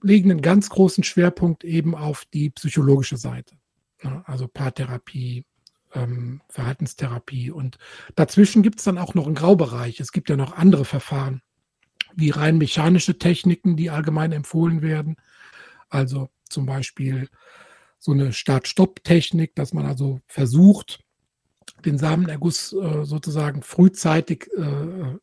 legen 0.02 0.30
einen 0.30 0.42
ganz 0.42 0.68
großen 0.68 1.04
Schwerpunkt 1.04 1.64
eben 1.64 1.94
auf 1.94 2.26
die 2.26 2.50
psychologische 2.50 3.16
Seite. 3.16 3.56
Also 4.24 4.48
Paartherapie, 4.48 5.44
ähm, 5.94 6.42
Verhaltenstherapie. 6.48 7.50
Und 7.50 7.78
dazwischen 8.14 8.62
gibt 8.62 8.78
es 8.78 8.84
dann 8.84 8.98
auch 8.98 9.14
noch 9.14 9.26
einen 9.26 9.34
Graubereich. 9.34 10.00
Es 10.00 10.12
gibt 10.12 10.28
ja 10.28 10.36
noch 10.36 10.56
andere 10.56 10.84
Verfahren, 10.84 11.40
wie 12.14 12.30
rein 12.30 12.58
mechanische 12.58 13.18
Techniken, 13.18 13.76
die 13.76 13.90
allgemein 13.90 14.32
empfohlen 14.32 14.82
werden. 14.82 15.16
Also 15.88 16.28
zum 16.48 16.66
Beispiel 16.66 17.28
so 18.00 18.12
eine 18.12 18.32
Start-Stopp-Technik, 18.32 19.54
dass 19.54 19.72
man 19.74 19.86
also 19.86 20.20
versucht, 20.26 21.00
den 21.84 21.98
Samenerguss 21.98 22.72
äh, 22.72 23.04
sozusagen 23.04 23.62
frühzeitig 23.62 24.48
äh, 24.56 25.18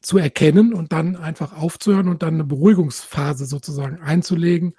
zu 0.00 0.18
erkennen 0.18 0.74
und 0.74 0.92
dann 0.92 1.16
einfach 1.16 1.56
aufzuhören 1.56 2.08
und 2.08 2.22
dann 2.22 2.34
eine 2.34 2.44
Beruhigungsphase 2.44 3.46
sozusagen 3.46 4.00
einzulegen. 4.00 4.74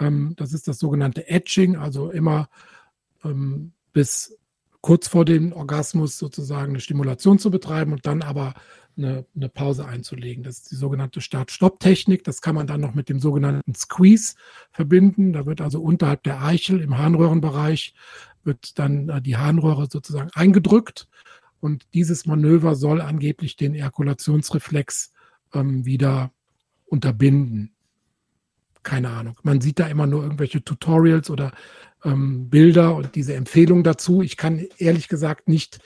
Ähm, 0.00 0.34
das 0.36 0.52
ist 0.52 0.66
das 0.66 0.78
sogenannte 0.78 1.28
Etching, 1.28 1.76
also 1.76 2.10
immer 2.10 2.48
ähm, 3.24 3.72
bis 3.92 4.36
kurz 4.80 5.06
vor 5.06 5.24
dem 5.24 5.52
Orgasmus 5.52 6.18
sozusagen 6.18 6.72
eine 6.72 6.80
Stimulation 6.80 7.38
zu 7.38 7.50
betreiben 7.50 7.92
und 7.92 8.06
dann 8.06 8.22
aber 8.22 8.54
eine, 8.96 9.26
eine 9.34 9.48
Pause 9.48 9.86
einzulegen. 9.86 10.44
Das 10.44 10.58
ist 10.58 10.70
die 10.70 10.76
sogenannte 10.76 11.20
Start-Stopp-Technik. 11.20 12.24
Das 12.24 12.40
kann 12.40 12.54
man 12.54 12.66
dann 12.66 12.80
noch 12.80 12.94
mit 12.94 13.08
dem 13.08 13.20
sogenannten 13.20 13.74
Squeeze 13.74 14.34
verbinden. 14.72 15.32
Da 15.32 15.46
wird 15.46 15.60
also 15.60 15.80
unterhalb 15.80 16.22
der 16.22 16.42
Eichel 16.42 16.80
im 16.80 16.96
Harnröhrenbereich 16.98 17.94
wird 18.44 18.78
dann 18.78 19.08
äh, 19.08 19.22
die 19.22 19.36
Harnröhre 19.36 19.88
sozusagen 19.90 20.30
eingedrückt 20.34 21.08
und 21.60 21.86
dieses 21.94 22.26
Manöver 22.26 22.74
soll 22.74 23.00
angeblich 23.00 23.56
den 23.56 23.74
Ejakulationsreflex 23.74 25.12
ähm, 25.54 25.84
wieder 25.86 26.30
unterbinden. 26.84 27.74
Keine 28.82 29.08
Ahnung. 29.08 29.40
Man 29.42 29.62
sieht 29.62 29.78
da 29.78 29.86
immer 29.86 30.06
nur 30.06 30.22
irgendwelche 30.22 30.62
Tutorials 30.62 31.30
oder 31.30 31.52
ähm, 32.04 32.48
Bilder 32.50 32.94
und 32.94 33.14
diese 33.14 33.34
Empfehlung 33.34 33.82
dazu. 33.82 34.22
Ich 34.22 34.36
kann 34.36 34.64
ehrlich 34.78 35.08
gesagt 35.08 35.48
nicht 35.48 35.80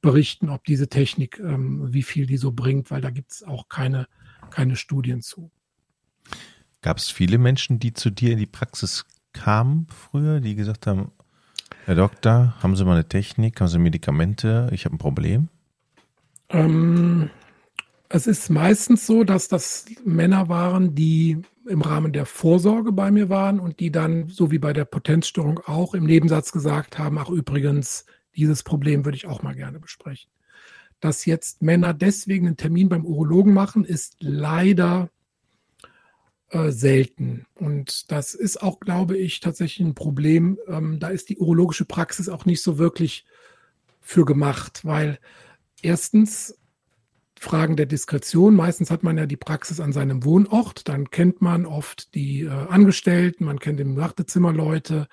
berichten, 0.00 0.48
ob 0.48 0.64
diese 0.64 0.88
Technik, 0.88 1.38
ähm, 1.38 1.92
wie 1.92 2.02
viel 2.02 2.26
die 2.26 2.36
so 2.36 2.52
bringt, 2.52 2.90
weil 2.90 3.00
da 3.00 3.10
gibt 3.10 3.32
es 3.32 3.42
auch 3.42 3.68
keine, 3.68 4.06
keine 4.50 4.76
Studien 4.76 5.22
zu. 5.22 5.50
Gab 6.82 6.98
es 6.98 7.08
viele 7.08 7.38
Menschen, 7.38 7.78
die 7.78 7.92
zu 7.92 8.10
dir 8.10 8.32
in 8.32 8.38
die 8.38 8.46
Praxis 8.46 9.04
kamen 9.32 9.86
früher, 9.88 10.40
die 10.40 10.54
gesagt 10.54 10.86
haben, 10.86 11.12
Herr 11.84 11.94
Doktor, 11.94 12.54
haben 12.62 12.76
Sie 12.76 12.84
mal 12.84 12.94
eine 12.94 13.08
Technik, 13.08 13.60
haben 13.60 13.68
Sie 13.68 13.78
Medikamente? 13.78 14.68
Ich 14.72 14.84
habe 14.84 14.96
ein 14.96 14.98
Problem. 14.98 15.48
Ähm, 16.48 17.30
es 18.08 18.26
ist 18.26 18.50
meistens 18.50 19.06
so, 19.06 19.24
dass 19.24 19.48
das 19.48 19.86
Männer 20.04 20.48
waren, 20.48 20.94
die 20.94 21.42
im 21.68 21.80
Rahmen 21.80 22.12
der 22.12 22.26
Vorsorge 22.26 22.92
bei 22.92 23.10
mir 23.10 23.28
waren 23.28 23.60
und 23.60 23.80
die 23.80 23.90
dann, 23.90 24.28
so 24.28 24.50
wie 24.50 24.58
bei 24.58 24.72
der 24.72 24.84
Potenzstörung 24.84 25.60
auch, 25.60 25.94
im 25.94 26.04
Nebensatz 26.04 26.52
gesagt 26.52 26.98
haben, 26.98 27.18
ach 27.18 27.30
übrigens, 27.30 28.06
dieses 28.36 28.62
Problem 28.62 29.04
würde 29.04 29.16
ich 29.16 29.26
auch 29.26 29.42
mal 29.42 29.54
gerne 29.54 29.78
besprechen. 29.78 30.30
Dass 31.00 31.26
jetzt 31.26 31.62
Männer 31.62 31.94
deswegen 31.94 32.46
einen 32.46 32.56
Termin 32.56 32.88
beim 32.88 33.04
Urologen 33.04 33.52
machen, 33.52 33.84
ist 33.84 34.16
leider 34.20 35.10
äh, 36.50 36.70
selten. 36.70 37.46
Und 37.54 38.10
das 38.10 38.34
ist 38.34 38.62
auch, 38.62 38.78
glaube 38.80 39.16
ich, 39.16 39.40
tatsächlich 39.40 39.86
ein 39.86 39.94
Problem. 39.94 40.58
Ähm, 40.68 40.98
da 41.00 41.08
ist 41.08 41.28
die 41.28 41.38
urologische 41.38 41.84
Praxis 41.84 42.28
auch 42.28 42.44
nicht 42.44 42.62
so 42.62 42.78
wirklich 42.78 43.24
für 44.00 44.24
gemacht, 44.24 44.84
weil 44.84 45.18
erstens 45.82 46.58
Fragen 47.42 47.76
der 47.76 47.86
Diskretion. 47.86 48.54
Meistens 48.54 48.90
hat 48.90 49.02
man 49.02 49.18
ja 49.18 49.26
die 49.26 49.36
Praxis 49.36 49.80
an 49.80 49.92
seinem 49.92 50.24
Wohnort. 50.24 50.88
Dann 50.88 51.10
kennt 51.10 51.42
man 51.42 51.66
oft 51.66 52.14
die 52.14 52.42
äh, 52.42 52.48
Angestellten, 52.48 53.44
man 53.44 53.58
kennt 53.58 53.80
im 53.80 53.96
Wartezimmer 53.96 54.52
Leute 54.52 55.08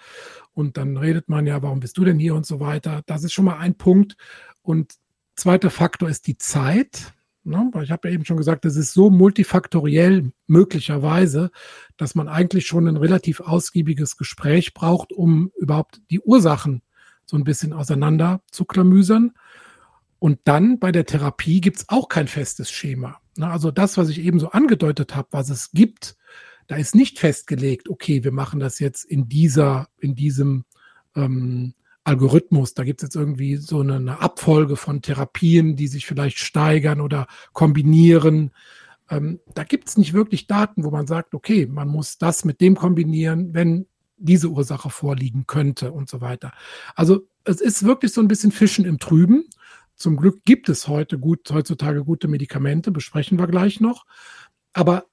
und 0.53 0.77
dann 0.77 0.95
redet 0.95 1.27
man 1.27 1.47
ja, 1.47 1.61
warum 1.63 1.79
bist 1.79 1.97
du 1.97 2.05
denn 2.05 2.19
hier 2.19 2.35
und 2.35 2.45
so 2.45 2.59
weiter. 2.59 3.01
Das 3.07 3.23
ist 3.23 3.33
schon 3.33 3.45
mal 3.45 3.57
ein 3.57 3.75
Punkt. 3.75 4.15
Und 4.61 4.93
zweiter 5.35 5.71
Faktor 5.71 6.09
ist 6.09 6.27
die 6.27 6.37
Zeit. 6.37 7.13
Ne? 7.43 7.71
Ich 7.81 7.91
habe 7.91 8.07
ja 8.07 8.13
eben 8.13 8.25
schon 8.25 8.37
gesagt, 8.37 8.65
es 8.65 8.75
ist 8.75 8.93
so 8.93 9.09
multifaktoriell 9.09 10.31
möglicherweise, 10.45 11.49
dass 11.97 12.13
man 12.13 12.27
eigentlich 12.27 12.67
schon 12.67 12.87
ein 12.87 12.97
relativ 12.97 13.41
ausgiebiges 13.41 14.17
Gespräch 14.17 14.73
braucht, 14.73 15.11
um 15.11 15.51
überhaupt 15.57 16.01
die 16.11 16.19
Ursachen 16.19 16.83
so 17.25 17.37
ein 17.37 17.43
bisschen 17.43 17.73
auseinander 17.73 18.41
zu 18.51 18.65
klamüsern. 18.65 19.33
Und 20.19 20.39
dann 20.43 20.79
bei 20.79 20.91
der 20.91 21.05
Therapie 21.05 21.61
gibt 21.61 21.77
es 21.77 21.89
auch 21.89 22.09
kein 22.09 22.27
festes 22.27 22.69
Schema. 22.69 23.19
Also 23.39 23.71
das, 23.71 23.97
was 23.97 24.09
ich 24.09 24.19
eben 24.19 24.39
so 24.39 24.51
angedeutet 24.51 25.15
habe, 25.15 25.29
was 25.31 25.49
es 25.49 25.71
gibt, 25.71 26.17
da 26.67 26.75
ist 26.75 26.93
nicht 26.93 27.19
festgelegt, 27.19 27.89
okay, 27.89 28.23
wir 28.23 28.31
machen 28.31 28.59
das 28.59 28.79
jetzt 28.79 29.03
in 29.03 29.27
dieser, 29.27 29.87
in 29.99 30.13
diesem 30.13 30.65
ähm, 31.15 31.73
Algorithmus. 32.03 32.73
Da 32.73 32.83
gibt 32.83 33.01
es 33.01 33.07
jetzt 33.07 33.15
irgendwie 33.15 33.55
so 33.55 33.79
eine, 33.79 34.19
Abfolge 34.19 34.75
von 34.75 35.01
Therapien, 35.01 35.75
die 35.75 35.87
sich 35.87 36.05
vielleicht 36.05 36.37
steigern 36.37 37.01
oder 37.01 37.27
kombinieren. 37.53 38.51
Ähm, 39.09 39.39
da 39.55 39.63
gibt 39.63 39.89
es 39.89 39.97
nicht 39.97 40.13
wirklich 40.13 40.47
Daten, 40.47 40.83
wo 40.83 40.91
man 40.91 41.07
sagt, 41.07 41.33
okay, 41.33 41.65
man 41.65 41.87
muss 41.87 42.17
das 42.17 42.45
mit 42.45 42.61
dem 42.61 42.75
kombinieren, 42.75 43.53
wenn 43.53 43.87
diese 44.17 44.49
Ursache 44.49 44.89
vorliegen 44.89 45.45
könnte 45.47 45.91
und 45.91 46.09
so 46.09 46.21
weiter. 46.21 46.51
Also 46.95 47.27
es 47.45 47.61
ist 47.61 47.83
wirklich 47.83 48.11
so 48.13 48.21
ein 48.21 48.27
bisschen 48.27 48.51
Fischen 48.51 48.85
im 48.85 48.99
Trüben. 48.99 49.45
Zum 49.99 50.15
Glück 50.15 50.45
gibt 50.45 50.69
es 50.69 50.87
heute 50.87 51.19
gut, 51.19 51.51
heutzutage 51.51 52.05
gute 52.05 52.29
Medikamente, 52.29 52.89
besprechen 52.89 53.37
wir 53.37 53.47
gleich 53.47 53.81
noch. 53.81 54.05
Aber 54.71 55.05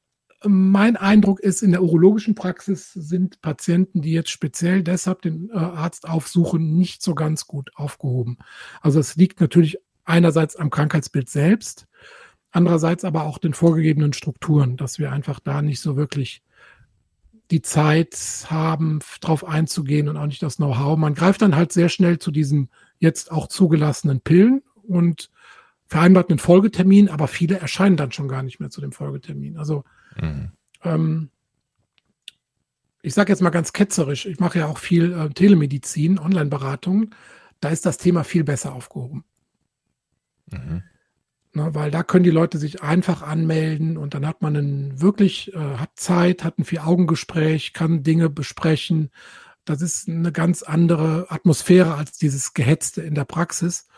mein 0.44 0.96
Eindruck 0.96 1.40
ist, 1.40 1.62
in 1.62 1.72
der 1.72 1.82
urologischen 1.82 2.36
Praxis 2.36 2.92
sind 2.92 3.40
Patienten, 3.42 4.00
die 4.00 4.12
jetzt 4.12 4.30
speziell 4.30 4.84
deshalb 4.84 5.22
den 5.22 5.50
äh, 5.50 5.56
Arzt 5.56 6.08
aufsuchen, 6.08 6.76
nicht 6.76 7.02
so 7.02 7.16
ganz 7.16 7.48
gut 7.48 7.70
aufgehoben. 7.74 8.38
Also 8.80 9.00
es 9.00 9.16
liegt 9.16 9.40
natürlich 9.40 9.78
einerseits 10.04 10.54
am 10.54 10.70
Krankheitsbild 10.70 11.28
selbst, 11.28 11.88
andererseits 12.52 13.04
aber 13.04 13.24
auch 13.24 13.38
den 13.38 13.54
vorgegebenen 13.54 14.12
Strukturen, 14.12 14.76
dass 14.76 15.00
wir 15.00 15.10
einfach 15.10 15.40
da 15.40 15.62
nicht 15.62 15.80
so 15.80 15.96
wirklich 15.96 16.44
die 17.50 17.62
Zeit 17.62 18.16
haben, 18.46 19.00
darauf 19.20 19.44
einzugehen 19.44 20.08
und 20.08 20.16
auch 20.16 20.26
nicht 20.26 20.42
das 20.42 20.56
Know-how. 20.56 20.96
Man 20.96 21.14
greift 21.14 21.42
dann 21.42 21.56
halt 21.56 21.72
sehr 21.72 21.88
schnell 21.88 22.20
zu 22.20 22.30
diesen 22.30 22.70
jetzt 22.98 23.32
auch 23.32 23.48
zugelassenen 23.48 24.20
Pillen 24.20 24.62
und 24.86 25.30
vereinbart 25.86 26.30
einen 26.30 26.38
Folgetermin, 26.38 27.08
aber 27.08 27.28
viele 27.28 27.58
erscheinen 27.58 27.96
dann 27.96 28.12
schon 28.12 28.28
gar 28.28 28.42
nicht 28.42 28.58
mehr 28.60 28.70
zu 28.70 28.80
dem 28.80 28.92
Folgetermin. 28.92 29.56
Also 29.56 29.84
Mhm. 30.20 30.50
Ähm, 30.84 31.30
ich 33.02 33.14
sage 33.14 33.32
jetzt 33.32 33.42
mal 33.42 33.50
ganz 33.50 33.72
ketzerisch, 33.72 34.26
ich 34.26 34.40
mache 34.40 34.58
ja 34.58 34.66
auch 34.66 34.78
viel 34.78 35.12
äh, 35.12 35.28
Telemedizin, 35.30 36.18
Online-Beratung, 36.18 37.14
da 37.60 37.68
ist 37.68 37.86
das 37.86 37.98
Thema 37.98 38.24
viel 38.24 38.44
besser 38.44 38.74
aufgehoben. 38.74 39.24
Mhm. 40.50 40.82
Ne, 41.54 41.74
weil 41.74 41.90
da 41.90 42.02
können 42.02 42.24
die 42.24 42.30
Leute 42.30 42.58
sich 42.58 42.82
einfach 42.82 43.22
anmelden 43.22 43.96
und 43.96 44.12
dann 44.12 44.26
hat 44.26 44.42
man 44.42 44.56
einen 44.56 45.00
wirklich, 45.00 45.54
äh, 45.54 45.58
hat 45.58 45.90
Zeit, 45.94 46.44
hat 46.44 46.58
ein 46.58 46.64
Vier-Augen-Gespräch, 46.64 47.72
kann 47.72 48.02
Dinge 48.02 48.28
besprechen. 48.28 49.10
Das 49.64 49.80
ist 49.80 50.08
eine 50.08 50.32
ganz 50.32 50.62
andere 50.62 51.26
Atmosphäre 51.30 51.94
als 51.94 52.18
dieses 52.18 52.52
Gehetzte 52.54 53.02
in 53.02 53.14
der 53.14 53.24
Praxis. 53.24 53.88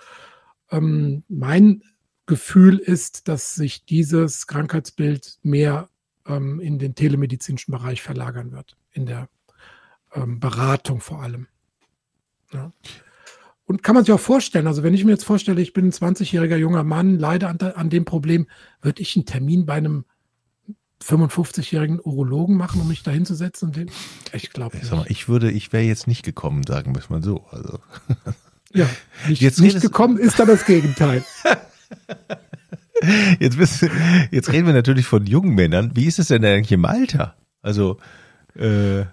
Ähm, 0.70 1.24
mein 1.28 1.82
Gefühl 2.26 2.78
ist, 2.78 3.28
dass 3.28 3.54
sich 3.54 3.84
dieses 3.84 4.46
Krankheitsbild 4.46 5.38
mehr 5.42 5.88
ähm, 6.26 6.60
in 6.60 6.78
den 6.78 6.94
telemedizinischen 6.94 7.72
Bereich 7.72 8.02
verlagern 8.02 8.52
wird, 8.52 8.76
in 8.92 9.06
der 9.06 9.28
ähm, 10.12 10.38
Beratung 10.40 11.00
vor 11.00 11.22
allem. 11.22 11.48
Ja. 12.52 12.72
Und 13.64 13.82
kann 13.82 13.94
man 13.94 14.04
sich 14.04 14.14
auch 14.14 14.20
vorstellen, 14.20 14.66
also 14.66 14.82
wenn 14.82 14.94
ich 14.94 15.04
mir 15.04 15.10
jetzt 15.10 15.24
vorstelle, 15.24 15.60
ich 15.60 15.74
bin 15.74 15.86
ein 15.86 15.92
20-jähriger 15.92 16.56
junger 16.56 16.84
Mann, 16.84 17.18
leide 17.18 17.48
an, 17.48 17.58
an 17.58 17.90
dem 17.90 18.04
Problem, 18.04 18.46
würde 18.80 19.02
ich 19.02 19.14
einen 19.16 19.26
Termin 19.26 19.66
bei 19.66 19.74
einem 19.74 20.04
55-jährigen 21.02 22.00
Urologen 22.00 22.56
machen, 22.56 22.80
um 22.80 22.88
mich 22.88 23.02
da 23.02 23.10
hinzusetzen? 23.10 23.72
Den, 23.72 23.90
ich 24.32 24.50
glaube 24.50 24.78
nicht. 24.78 24.90
Ich 25.08 25.28
würde, 25.28 25.50
ich 25.50 25.72
wäre 25.72 25.84
jetzt 25.84 26.06
nicht 26.06 26.24
gekommen, 26.24 26.62
sagen 26.66 26.94
wir 26.94 27.00
es 27.00 27.10
mal 27.10 27.22
so. 27.22 27.44
Also. 27.50 27.78
Ja, 28.74 28.88
nicht, 29.26 29.40
jetzt 29.40 29.60
nicht 29.60 29.80
gekommen 29.80 30.18
ist 30.18 30.38
da 30.38 30.44
das 30.44 30.66
Gegenteil. 30.66 31.24
jetzt, 33.40 33.56
bist, 33.56 33.86
jetzt 34.30 34.52
reden 34.52 34.66
wir 34.66 34.74
natürlich 34.74 35.06
von 35.06 35.26
jungen 35.26 35.54
Männern. 35.54 35.92
Wie 35.94 36.04
ist 36.04 36.18
es 36.18 36.28
denn 36.28 36.44
eigentlich 36.44 36.72
im 36.72 36.84
Alter? 36.84 37.36
Also 37.62 37.98
äh, 38.54 39.04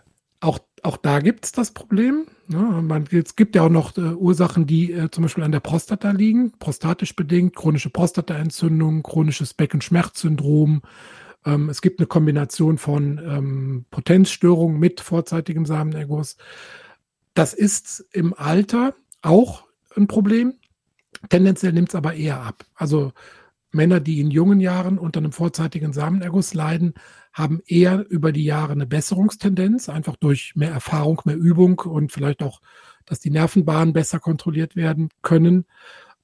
auch, 0.41 0.59
auch 0.83 0.97
da 0.97 1.19
gibt 1.19 1.45
es 1.45 1.51
das 1.51 1.71
Problem. 1.71 2.25
Ja, 2.47 2.61
ne, 2.61 2.81
man, 2.81 3.05
es 3.11 3.35
gibt 3.35 3.55
ja 3.55 3.63
auch 3.63 3.69
noch 3.69 3.97
äh, 3.97 4.01
Ursachen, 4.01 4.67
die 4.67 4.91
äh, 4.91 5.09
zum 5.09 5.23
Beispiel 5.23 5.43
an 5.43 5.51
der 5.51 5.59
Prostata 5.59 6.11
liegen, 6.11 6.51
prostatisch 6.59 7.15
bedingt, 7.15 7.55
chronische 7.55 7.89
Prostataentzündung, 7.89 9.03
chronisches 9.03 9.53
Beckenschmerzsyndrom. 9.53 10.81
Ähm, 11.45 11.69
es 11.69 11.81
gibt 11.81 11.99
eine 11.99 12.07
Kombination 12.07 12.77
von 12.77 13.17
ähm, 13.17 13.85
Potenzstörungen 13.89 14.79
mit 14.79 15.01
vorzeitigem 15.01 15.65
Samenerguss. 15.65 16.37
Das 17.33 17.53
ist 17.53 18.05
im 18.11 18.33
Alter 18.33 18.95
auch 19.25 19.65
ein 19.95 20.07
Problem. 20.07 20.55
Tendenziell 21.29 21.73
nimmt 21.73 21.89
es 21.89 21.95
aber 21.95 22.13
eher 22.13 22.41
ab. 22.41 22.65
Also 22.75 23.13
Männer, 23.71 23.99
die 23.99 24.19
in 24.19 24.31
jungen 24.31 24.59
Jahren 24.59 24.97
unter 24.97 25.19
einem 25.19 25.31
vorzeitigen 25.31 25.93
Samenerguss 25.93 26.53
leiden, 26.53 26.93
haben 27.33 27.61
eher 27.67 28.09
über 28.09 28.31
die 28.31 28.45
Jahre 28.45 28.71
eine 28.71 28.85
Besserungstendenz, 28.85 29.89
einfach 29.89 30.15
durch 30.15 30.53
mehr 30.55 30.71
Erfahrung, 30.71 31.21
mehr 31.25 31.35
Übung 31.35 31.79
und 31.79 32.11
vielleicht 32.11 32.41
auch, 32.41 32.61
dass 33.05 33.19
die 33.19 33.29
Nervenbahnen 33.29 33.93
besser 33.93 34.19
kontrolliert 34.19 34.75
werden 34.75 35.09
können. 35.21 35.65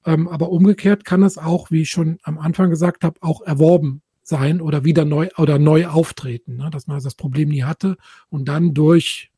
Ähm, 0.06 0.26
aber 0.26 0.50
umgekehrt 0.50 1.04
kann 1.04 1.22
es 1.22 1.38
auch, 1.38 1.70
wie 1.70 1.82
ich 1.82 1.90
schon 1.90 2.18
am 2.22 2.38
Anfang 2.38 2.70
gesagt 2.70 3.04
habe, 3.04 3.20
auch 3.20 3.42
erworben 3.42 4.02
sein 4.22 4.60
oder 4.60 4.84
wieder 4.84 5.04
neu 5.04 5.28
oder 5.36 5.58
neu 5.58 5.86
auftreten, 5.86 6.56
ne? 6.56 6.70
dass 6.70 6.86
man 6.86 6.94
also 6.94 7.06
das 7.06 7.14
Problem 7.14 7.50
nie 7.50 7.64
hatte 7.64 7.96
und 8.30 8.48
dann 8.48 8.72
durch 8.72 9.30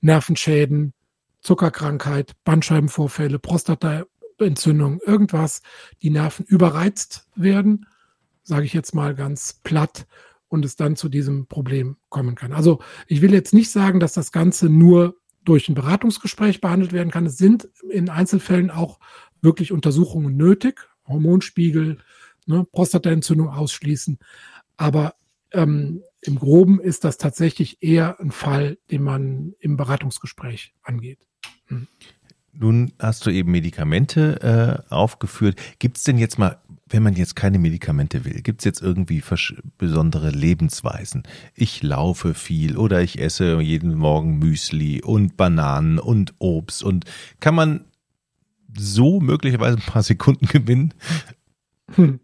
Nervenschäden, 0.00 0.92
Zuckerkrankheit, 1.44 2.32
Bandscheibenvorfälle, 2.44 3.38
Prostataentzündung, 3.38 5.00
irgendwas, 5.06 5.62
die 6.02 6.10
Nerven 6.10 6.44
überreizt 6.46 7.28
werden, 7.36 7.86
sage 8.42 8.64
ich 8.64 8.72
jetzt 8.72 8.94
mal 8.94 9.14
ganz 9.14 9.60
platt, 9.62 10.06
und 10.48 10.64
es 10.64 10.76
dann 10.76 10.96
zu 10.96 11.08
diesem 11.08 11.46
Problem 11.46 11.96
kommen 12.08 12.34
kann. 12.36 12.52
Also 12.52 12.80
ich 13.08 13.22
will 13.22 13.32
jetzt 13.32 13.52
nicht 13.52 13.70
sagen, 13.70 13.98
dass 14.00 14.12
das 14.12 14.30
Ganze 14.30 14.68
nur 14.68 15.16
durch 15.44 15.68
ein 15.68 15.74
Beratungsgespräch 15.74 16.60
behandelt 16.60 16.92
werden 16.92 17.10
kann. 17.10 17.26
Es 17.26 17.36
sind 17.36 17.68
in 17.90 18.08
Einzelfällen 18.08 18.70
auch 18.70 19.00
wirklich 19.42 19.72
Untersuchungen 19.72 20.36
nötig, 20.36 20.88
Hormonspiegel, 21.06 21.98
ne, 22.46 22.64
Prostataentzündung 22.72 23.48
ausschließen. 23.48 24.18
Aber 24.76 25.14
ähm, 25.52 26.02
im 26.22 26.38
Groben 26.38 26.80
ist 26.80 27.04
das 27.04 27.18
tatsächlich 27.18 27.82
eher 27.82 28.18
ein 28.20 28.30
Fall, 28.30 28.78
den 28.90 29.02
man 29.02 29.54
im 29.58 29.76
Beratungsgespräch 29.76 30.74
angeht. 30.82 31.26
Nun 32.52 32.92
hast 33.00 33.26
du 33.26 33.30
eben 33.30 33.50
Medikamente 33.50 34.84
äh, 34.88 34.92
aufgeführt. 34.94 35.60
Gibt 35.78 35.96
es 35.96 36.04
denn 36.04 36.18
jetzt 36.18 36.38
mal 36.38 36.60
wenn 36.94 37.02
man 37.02 37.14
jetzt 37.14 37.34
keine 37.34 37.58
Medikamente 37.58 38.24
will, 38.24 38.40
gibt 38.42 38.60
es 38.60 38.64
jetzt 38.64 38.82
irgendwie 38.82 39.22
besondere 39.78 40.30
Lebensweisen? 40.30 41.24
Ich 41.54 41.82
laufe 41.82 42.34
viel 42.34 42.76
oder 42.76 43.02
ich 43.02 43.18
esse 43.20 43.60
jeden 43.60 43.94
Morgen 43.94 44.38
Müsli 44.38 45.02
und 45.02 45.36
Bananen 45.36 45.98
und 45.98 46.34
Obst 46.38 46.84
und 46.84 47.04
kann 47.40 47.54
man 47.54 47.84
so 48.76 49.20
möglicherweise 49.20 49.78
ein 49.78 49.92
paar 49.92 50.04
Sekunden 50.04 50.46
gewinnen? 50.52 50.94
Hm. 51.94 52.20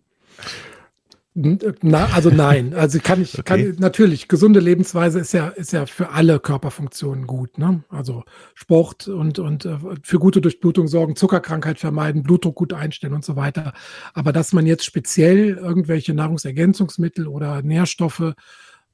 Na, 1.33 2.07
also 2.07 2.29
nein, 2.29 2.75
also 2.75 2.99
kann 2.99 3.23
ich, 3.23 3.39
okay. 3.39 3.43
kann 3.45 3.77
natürlich 3.79 4.27
gesunde 4.27 4.59
Lebensweise 4.59 5.21
ist 5.21 5.33
ja 5.33 5.47
ist 5.49 5.73
ja 5.73 5.87
für 5.87 6.11
alle 6.11 6.41
Körperfunktionen 6.41 7.29
gut, 7.29 7.57
ne? 7.57 7.85
Also 7.89 8.25
Sport 8.55 9.07
und 9.07 9.39
und 9.39 9.65
äh, 9.65 9.79
für 10.03 10.19
gute 10.19 10.41
Durchblutung 10.41 10.89
sorgen, 10.89 11.15
Zuckerkrankheit 11.15 11.79
vermeiden, 11.79 12.25
Blutdruck 12.25 12.57
gut 12.57 12.73
einstellen 12.73 13.13
und 13.13 13.25
so 13.25 13.37
weiter. 13.37 13.75
Aber 14.13 14.33
dass 14.33 14.53
man 14.53 14.67
jetzt 14.67 14.85
speziell 14.85 15.51
irgendwelche 15.51 16.15
Nahrungsergänzungsmittel 16.15 17.29
oder 17.29 17.63
Nährstoffe 17.63 18.35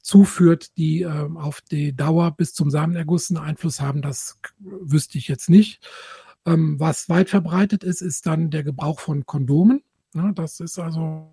zuführt, 0.03 0.77
die 0.77 1.01
äh, 1.01 1.29
auf 1.35 1.61
die 1.61 1.95
Dauer 1.95 2.37
bis 2.37 2.53
zum 2.53 2.69
Samenerguss 2.69 3.31
einen 3.31 3.43
Einfluss 3.43 3.81
haben, 3.81 4.03
das 4.03 4.39
wüsste 4.59 5.17
ich 5.17 5.27
jetzt 5.27 5.49
nicht. 5.49 5.83
Ähm, 6.45 6.79
was 6.79 7.09
weit 7.09 7.29
verbreitet 7.29 7.83
ist, 7.83 8.01
ist 8.01 8.27
dann 8.27 8.51
der 8.51 8.63
Gebrauch 8.63 8.99
von 8.99 9.25
Kondomen. 9.25 9.81
Ne? 10.13 10.31
Das 10.35 10.59
ist 10.59 10.79
also 10.79 11.31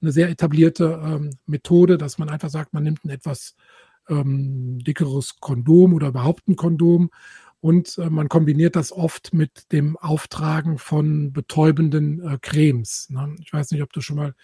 eine 0.00 0.12
sehr 0.12 0.28
etablierte 0.28 1.00
ähm, 1.02 1.30
Methode, 1.46 1.98
dass 1.98 2.18
man 2.18 2.28
einfach 2.28 2.50
sagt, 2.50 2.72
man 2.72 2.82
nimmt 2.82 3.04
ein 3.04 3.10
etwas 3.10 3.54
ähm, 4.08 4.78
dickeres 4.80 5.40
Kondom 5.40 5.94
oder 5.94 6.08
überhaupt 6.08 6.48
ein 6.48 6.56
Kondom 6.56 7.10
und 7.60 7.98
äh, 7.98 8.08
man 8.08 8.28
kombiniert 8.28 8.76
das 8.76 8.92
oft 8.92 9.34
mit 9.34 9.72
dem 9.72 9.96
Auftragen 9.96 10.78
von 10.78 11.32
betäubenden 11.32 12.22
äh, 12.26 12.38
Cremes. 12.40 13.10
Ne? 13.10 13.36
Ich 13.40 13.52
weiß 13.52 13.72
nicht, 13.72 13.82
ob 13.82 13.92
du 13.92 14.00
schon 14.00 14.16
mal, 14.16 14.34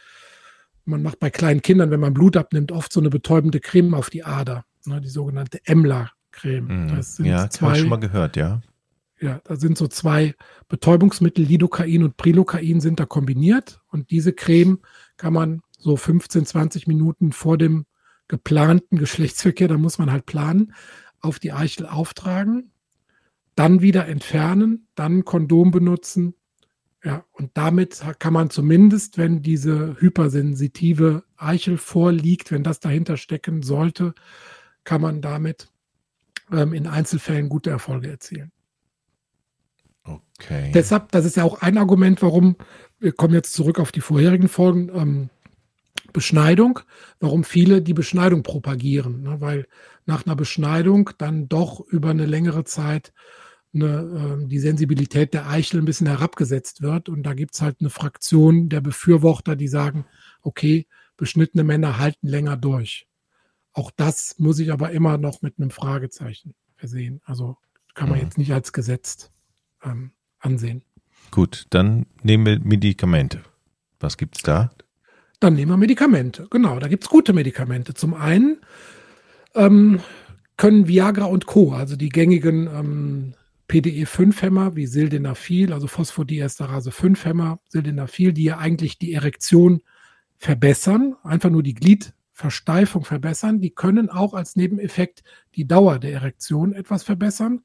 man 0.84 1.02
macht 1.02 1.20
bei 1.20 1.30
kleinen 1.30 1.62
Kindern, 1.62 1.90
wenn 1.90 2.00
man 2.00 2.14
Blut 2.14 2.36
abnimmt, 2.36 2.72
oft 2.72 2.92
so 2.92 3.00
eine 3.00 3.10
betäubende 3.10 3.60
Creme 3.60 3.94
auf 3.94 4.10
die 4.10 4.24
Ader, 4.24 4.64
ne? 4.84 5.00
die 5.00 5.08
sogenannte 5.08 5.60
Emler-Creme. 5.64 6.86
Mhm. 6.86 6.88
ja, 7.24 7.46
das 7.46 7.60
habe 7.60 7.72
ich 7.74 7.80
schon 7.80 7.88
mal 7.88 7.96
gehört, 7.96 8.36
ja. 8.36 8.60
Ja, 9.20 9.40
da 9.44 9.56
sind 9.56 9.78
so 9.78 9.86
zwei 9.86 10.34
Betäubungsmittel, 10.68 11.44
Lidocain 11.44 12.02
und 12.02 12.16
Prilocain 12.16 12.80
sind 12.80 12.98
da 12.98 13.06
kombiniert 13.06 13.80
und 13.88 14.10
diese 14.10 14.32
Creme 14.32 14.80
kann 15.16 15.32
man 15.32 15.62
so 15.78 15.96
15, 15.96 16.46
20 16.46 16.86
Minuten 16.86 17.32
vor 17.32 17.56
dem 17.56 17.86
geplanten 18.26 18.98
Geschlechtsverkehr, 18.98 19.68
da 19.68 19.78
muss 19.78 19.98
man 19.98 20.10
halt 20.10 20.26
planen, 20.26 20.74
auf 21.20 21.38
die 21.38 21.52
Eichel 21.52 21.86
auftragen, 21.86 22.72
dann 23.54 23.82
wieder 23.82 24.08
entfernen, 24.08 24.88
dann 24.94 25.24
Kondom 25.24 25.70
benutzen. 25.70 26.34
Ja, 27.04 27.24
und 27.32 27.50
damit 27.54 28.02
kann 28.18 28.32
man 28.32 28.50
zumindest, 28.50 29.18
wenn 29.18 29.42
diese 29.42 29.96
hypersensitive 30.00 31.24
Eichel 31.36 31.76
vorliegt, 31.76 32.50
wenn 32.50 32.64
das 32.64 32.80
dahinter 32.80 33.16
stecken 33.16 33.62
sollte, 33.62 34.14
kann 34.84 35.02
man 35.02 35.20
damit 35.20 35.68
ähm, 36.50 36.72
in 36.72 36.86
Einzelfällen 36.86 37.50
gute 37.50 37.70
Erfolge 37.70 38.08
erzielen. 38.08 38.53
Okay. 40.40 40.72
Deshalb, 40.74 41.12
das 41.12 41.24
ist 41.24 41.36
ja 41.36 41.44
auch 41.44 41.62
ein 41.62 41.78
Argument, 41.78 42.20
warum, 42.22 42.56
wir 42.98 43.12
kommen 43.12 43.34
jetzt 43.34 43.52
zurück 43.52 43.78
auf 43.78 43.92
die 43.92 44.00
vorherigen 44.00 44.48
Folgen, 44.48 44.90
ähm, 44.94 45.30
Beschneidung, 46.12 46.80
warum 47.18 47.44
viele 47.44 47.82
die 47.82 47.94
Beschneidung 47.94 48.42
propagieren, 48.42 49.22
ne? 49.22 49.40
weil 49.40 49.66
nach 50.06 50.26
einer 50.26 50.36
Beschneidung 50.36 51.10
dann 51.18 51.48
doch 51.48 51.80
über 51.80 52.10
eine 52.10 52.26
längere 52.26 52.64
Zeit 52.64 53.12
eine, 53.74 54.38
äh, 54.42 54.46
die 54.46 54.60
Sensibilität 54.60 55.34
der 55.34 55.48
Eichel 55.48 55.80
ein 55.80 55.84
bisschen 55.84 56.06
herabgesetzt 56.06 56.82
wird. 56.82 57.08
Und 57.08 57.24
da 57.24 57.34
gibt 57.34 57.54
es 57.54 57.62
halt 57.62 57.78
eine 57.80 57.90
Fraktion 57.90 58.68
der 58.68 58.80
Befürworter, 58.80 59.56
die 59.56 59.68
sagen, 59.68 60.06
okay, 60.42 60.86
beschnittene 61.16 61.64
Männer 61.64 61.98
halten 61.98 62.28
länger 62.28 62.56
durch. 62.56 63.08
Auch 63.72 63.90
das 63.90 64.38
muss 64.38 64.60
ich 64.60 64.72
aber 64.72 64.92
immer 64.92 65.18
noch 65.18 65.42
mit 65.42 65.58
einem 65.58 65.70
Fragezeichen 65.70 66.54
versehen. 66.76 67.20
Also 67.24 67.56
kann 67.94 68.08
man 68.08 68.18
mhm. 68.18 68.24
jetzt 68.24 68.38
nicht 68.38 68.52
als 68.52 68.72
gesetzt 68.72 69.32
ähm, 69.82 70.12
ansehen. 70.44 70.82
Gut, 71.30 71.66
dann 71.70 72.06
nehmen 72.22 72.46
wir 72.46 72.60
Medikamente. 72.60 73.40
Was 74.00 74.16
gibt 74.16 74.36
es 74.36 74.42
da? 74.42 74.70
Dann 75.40 75.54
nehmen 75.54 75.72
wir 75.72 75.76
Medikamente. 75.76 76.46
Genau, 76.50 76.78
da 76.78 76.88
gibt 76.88 77.04
es 77.04 77.10
gute 77.10 77.32
Medikamente. 77.32 77.94
Zum 77.94 78.14
einen 78.14 78.58
ähm, 79.54 80.00
können 80.56 80.86
Viagra 80.88 81.24
und 81.24 81.46
Co., 81.46 81.72
also 81.72 81.96
die 81.96 82.08
gängigen 82.08 82.66
ähm, 82.66 83.34
PDE5-Hämmer 83.68 84.76
wie 84.76 84.86
Sildenafil, 84.86 85.72
also 85.72 85.86
Phosphodiesterase 85.86 86.90
5-Hämmer, 86.90 87.58
Sildenafil, 87.68 88.32
die 88.32 88.44
ja 88.44 88.58
eigentlich 88.58 88.98
die 88.98 89.14
Erektion 89.14 89.80
verbessern, 90.36 91.16
einfach 91.22 91.50
nur 91.50 91.62
die 91.62 91.74
Gliedversteifung 91.74 93.04
verbessern, 93.04 93.60
die 93.60 93.70
können 93.70 94.10
auch 94.10 94.34
als 94.34 94.56
Nebeneffekt 94.56 95.24
die 95.56 95.66
Dauer 95.66 95.98
der 95.98 96.12
Erektion 96.12 96.72
etwas 96.72 97.02
verbessern. 97.02 97.62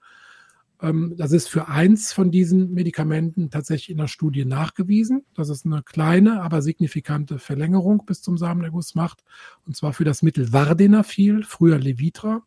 Ähm, 0.81 1.13
das 1.17 1.31
ist 1.31 1.49
für 1.49 1.67
eins 1.67 2.13
von 2.13 2.31
diesen 2.31 2.73
Medikamenten 2.73 3.49
tatsächlich 3.49 3.89
in 3.89 3.97
der 3.97 4.07
Studie 4.07 4.45
nachgewiesen, 4.45 5.25
dass 5.33 5.49
es 5.49 5.65
eine 5.65 5.83
kleine, 5.83 6.41
aber 6.41 6.61
signifikante 6.61 7.39
Verlängerung 7.39 8.05
bis 8.05 8.21
zum 8.21 8.37
Samenerguss 8.37 8.95
macht. 8.95 9.23
Und 9.65 9.75
zwar 9.75 9.93
für 9.93 10.05
das 10.05 10.21
Mittel 10.21 10.53
Vardenafil, 10.53 11.43
früher 11.43 11.79
Levitra. 11.79 12.43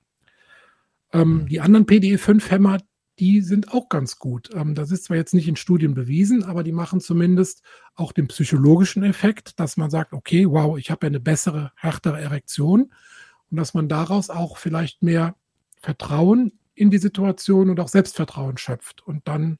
Ähm, 1.12 1.46
die 1.48 1.60
anderen 1.60 1.86
PDE5-Hämmer, 1.86 2.78
die 3.18 3.42
sind 3.42 3.72
auch 3.72 3.88
ganz 3.88 4.18
gut. 4.18 4.50
Ähm, 4.54 4.74
das 4.74 4.90
ist 4.90 5.04
zwar 5.04 5.16
jetzt 5.18 5.34
nicht 5.34 5.48
in 5.48 5.56
Studien 5.56 5.94
bewiesen, 5.94 6.42
aber 6.44 6.62
die 6.62 6.72
machen 6.72 7.00
zumindest 7.00 7.62
auch 7.94 8.12
den 8.12 8.28
psychologischen 8.28 9.02
Effekt, 9.02 9.60
dass 9.60 9.76
man 9.76 9.90
sagt, 9.90 10.14
okay, 10.14 10.48
wow, 10.48 10.78
ich 10.78 10.90
habe 10.90 11.06
ja 11.06 11.08
eine 11.08 11.20
bessere, 11.20 11.72
härtere 11.76 12.20
Erektion 12.20 12.92
und 13.50 13.56
dass 13.58 13.74
man 13.74 13.88
daraus 13.88 14.30
auch 14.30 14.56
vielleicht 14.56 15.02
mehr 15.02 15.36
Vertrauen 15.82 16.52
in 16.74 16.90
die 16.90 16.98
Situation 16.98 17.70
und 17.70 17.80
auch 17.80 17.88
Selbstvertrauen 17.88 18.58
schöpft 18.58 19.06
und 19.06 19.26
dann 19.28 19.58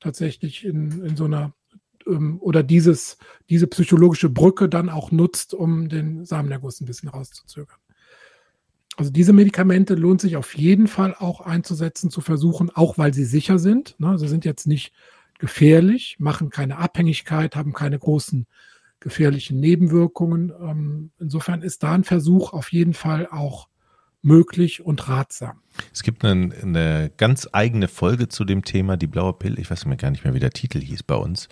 tatsächlich 0.00 0.64
in, 0.64 1.04
in 1.04 1.16
so 1.16 1.24
einer 1.24 1.52
ähm, 2.06 2.38
oder 2.40 2.62
dieses, 2.62 3.18
diese 3.48 3.66
psychologische 3.66 4.28
Brücke 4.28 4.68
dann 4.68 4.88
auch 4.88 5.10
nutzt, 5.10 5.54
um 5.54 5.88
den 5.88 6.24
Samenerguss 6.24 6.80
ein 6.80 6.86
bisschen 6.86 7.08
rauszuzögern. 7.08 7.78
Also 8.96 9.12
diese 9.12 9.32
Medikamente 9.32 9.94
lohnt 9.94 10.20
sich 10.20 10.36
auf 10.36 10.56
jeden 10.56 10.88
Fall 10.88 11.14
auch 11.16 11.40
einzusetzen, 11.40 12.10
zu 12.10 12.20
versuchen, 12.20 12.70
auch 12.70 12.98
weil 12.98 13.14
sie 13.14 13.24
sicher 13.24 13.60
sind. 13.60 13.94
Ne? 13.98 14.18
Sie 14.18 14.26
sind 14.26 14.44
jetzt 14.44 14.66
nicht 14.66 14.92
gefährlich, 15.38 16.16
machen 16.18 16.50
keine 16.50 16.78
Abhängigkeit, 16.78 17.54
haben 17.54 17.72
keine 17.72 17.98
großen 17.98 18.46
gefährlichen 18.98 19.60
Nebenwirkungen. 19.60 20.52
Ähm, 20.60 21.10
insofern 21.20 21.62
ist 21.62 21.84
da 21.84 21.92
ein 21.92 22.02
Versuch 22.02 22.52
auf 22.52 22.72
jeden 22.72 22.94
Fall 22.94 23.28
auch 23.30 23.68
möglich 24.22 24.84
und 24.84 25.08
ratsam. 25.08 25.60
Es 25.92 26.02
gibt 26.02 26.24
eine, 26.24 26.54
eine 26.62 27.10
ganz 27.16 27.48
eigene 27.52 27.88
Folge 27.88 28.28
zu 28.28 28.44
dem 28.44 28.64
Thema, 28.64 28.96
die 28.96 29.06
blaue 29.06 29.32
Pille. 29.32 29.60
Ich 29.60 29.70
weiß 29.70 29.86
mir 29.86 29.96
gar 29.96 30.10
nicht 30.10 30.24
mehr, 30.24 30.34
wie 30.34 30.40
der 30.40 30.50
Titel 30.50 30.80
hieß 30.80 31.04
bei 31.04 31.14
uns. 31.14 31.48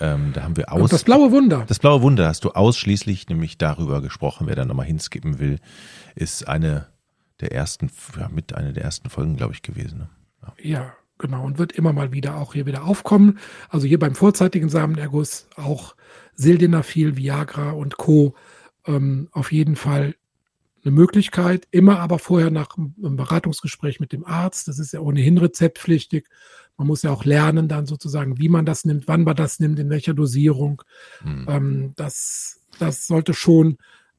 Ähm, 0.00 0.32
da 0.32 0.42
haben 0.42 0.56
wir 0.56 0.72
aus. 0.72 0.82
Und 0.82 0.92
das 0.92 1.04
blaue 1.04 1.30
Wunder. 1.30 1.64
Das 1.68 1.78
blaue 1.78 2.02
Wunder 2.02 2.26
hast 2.26 2.44
du 2.44 2.50
ausschließlich 2.50 3.28
nämlich 3.28 3.58
darüber 3.58 4.00
gesprochen. 4.00 4.46
Wer 4.46 4.56
da 4.56 4.64
nochmal 4.64 4.86
hinskippen 4.86 5.38
will, 5.38 5.58
ist 6.14 6.48
eine 6.48 6.88
der 7.40 7.52
ersten, 7.52 7.90
ja, 8.18 8.28
mit 8.28 8.54
einer 8.54 8.72
der 8.72 8.84
ersten 8.84 9.10
Folgen, 9.10 9.36
glaube 9.36 9.52
ich, 9.52 9.62
gewesen. 9.62 9.98
Ne? 9.98 10.08
Ja. 10.42 10.54
ja. 10.62 10.92
genau. 11.18 11.44
Und 11.44 11.58
wird 11.58 11.72
immer 11.72 11.92
mal 11.92 12.12
wieder 12.12 12.36
auch 12.36 12.54
hier 12.54 12.66
wieder 12.66 12.84
aufkommen. 12.84 13.38
Also 13.68 13.86
hier 13.86 13.98
beim 13.98 14.14
vorzeitigen 14.14 14.68
Samenerguss 14.68 15.48
auch 15.56 15.94
Sildenafil, 16.34 17.16
Viagra 17.16 17.70
und 17.70 17.98
Co. 17.98 18.34
Ähm, 18.86 19.28
auf 19.32 19.52
jeden 19.52 19.76
Fall 19.76 20.14
eine 20.84 20.92
Möglichkeit, 20.92 21.66
immer 21.70 22.00
aber 22.00 22.18
vorher 22.18 22.50
nach 22.50 22.76
einem 22.76 23.16
Beratungsgespräch 23.16 24.00
mit 24.00 24.12
dem 24.12 24.24
Arzt. 24.24 24.68
Das 24.68 24.78
ist 24.78 24.92
ja 24.92 25.00
ohnehin 25.00 25.38
rezeptpflichtig. 25.38 26.26
Man 26.76 26.86
muss 26.86 27.02
ja 27.02 27.10
auch 27.10 27.24
lernen, 27.24 27.68
dann 27.68 27.86
sozusagen, 27.86 28.38
wie 28.38 28.48
man 28.48 28.64
das 28.64 28.84
nimmt, 28.84 29.06
wann 29.06 29.24
man 29.24 29.36
das 29.36 29.60
nimmt, 29.60 29.78
in 29.78 29.90
welcher 29.90 30.14
Dosierung. 30.14 30.82
Mhm. 31.22 31.46
Ähm, 31.48 31.92
das, 31.96 32.60
das 32.78 33.06
sollte 33.06 33.34
schon 33.34 33.76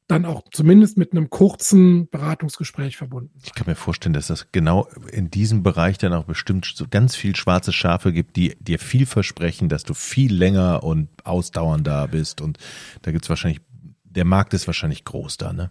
dann 0.08 0.24
auch 0.26 0.42
zumindest 0.52 0.98
mit 0.98 1.12
einem 1.12 1.30
kurzen 1.30 2.08
Beratungsgespräch 2.10 2.96
verbunden. 2.96 3.30
Ich 3.44 3.54
kann 3.54 3.66
mir 3.66 3.74
vorstellen, 3.74 4.12
dass 4.12 4.26
das 4.26 4.52
genau 4.52 4.86
in 5.10 5.30
diesem 5.30 5.62
Bereich 5.62 5.96
dann 5.96 6.12
auch 6.12 6.24
bestimmt 6.24 6.70
so 6.74 6.86
ganz 6.88 7.16
viel 7.16 7.34
schwarze 7.34 7.72
Schafe 7.72 8.12
gibt, 8.12 8.36
die 8.36 8.54
dir 8.60 8.78
viel 8.78 9.06
versprechen, 9.06 9.68
dass 9.68 9.84
du 9.84 9.94
viel 9.94 10.34
länger 10.34 10.82
und 10.84 11.08
ausdauernder 11.24 12.08
bist. 12.08 12.40
Und 12.40 12.58
da 13.02 13.10
gibt 13.10 13.24
es 13.24 13.28
wahrscheinlich, 13.28 13.60
der 14.04 14.24
Markt 14.24 14.54
ist 14.54 14.66
wahrscheinlich 14.66 15.04
groß 15.04 15.38
da, 15.38 15.52
ne? 15.52 15.70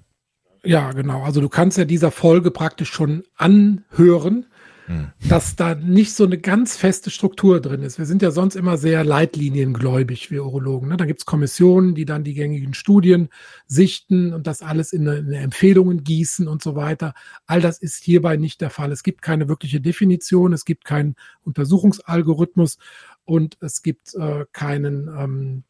Ja, 0.64 0.92
genau. 0.92 1.24
Also 1.24 1.42
du 1.42 1.50
kannst 1.50 1.78
ja 1.78 1.86
dieser 1.86 2.12
Folge 2.12 2.52
praktisch 2.52 2.92
schon 2.92 3.24
anhören, 3.36 4.46
hm. 4.86 5.12
dass 5.28 5.56
da 5.56 5.74
nicht 5.74 6.14
so 6.14 6.24
eine 6.24 6.38
ganz 6.38 6.78
feste 6.78 7.10
Struktur 7.10 7.60
drin 7.60 7.82
ist. 7.82 7.98
Wir 7.98 8.06
sind 8.06 8.22
ja 8.22 8.30
sonst 8.30 8.56
immer 8.56 8.78
sehr 8.78 9.04
leitliniengläubig, 9.04 10.30
wir 10.30 10.46
Urologen. 10.46 10.90
Ne? 10.90 10.98
Da 10.98 11.06
gibt 11.06 11.22
es 11.22 11.26
Kommissionen, 11.26 11.96
die 11.96 12.06
dann 12.06 12.24
die 12.24 12.36
gängigen 12.36 12.76
Studien 12.76 13.30
sichten 13.66 14.34
und 14.34 14.46
das 14.46 14.62
alles 14.62 14.94
in, 14.94 15.08
eine, 15.08 15.20
in 15.20 15.34
Empfehlungen 15.34 16.04
gießen 16.04 16.48
und 16.48 16.62
so 16.62 16.76
weiter. 16.76 17.16
All 17.48 17.62
das 17.62 17.80
ist 17.80 18.04
hierbei 18.04 18.38
nicht 18.38 18.62
der 18.62 18.70
Fall. 18.70 18.92
Es 18.92 19.02
gibt 19.02 19.24
keine 19.24 19.50
wirkliche 19.50 19.82
Definition, 19.82 20.54
es 20.54 20.66
gibt 20.66 20.86
keinen 20.86 21.16
Untersuchungsalgorithmus 21.44 22.78
und 23.26 23.58
es 23.62 23.82
gibt 23.82 24.14
äh, 24.14 24.46
keinen, 24.52 25.08
ähm, 25.08 25.64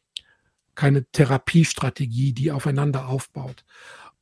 keine 0.74 1.04
Therapiestrategie, 1.04 2.34
die 2.34 2.52
aufeinander 2.52 3.08
aufbaut. 3.08 3.64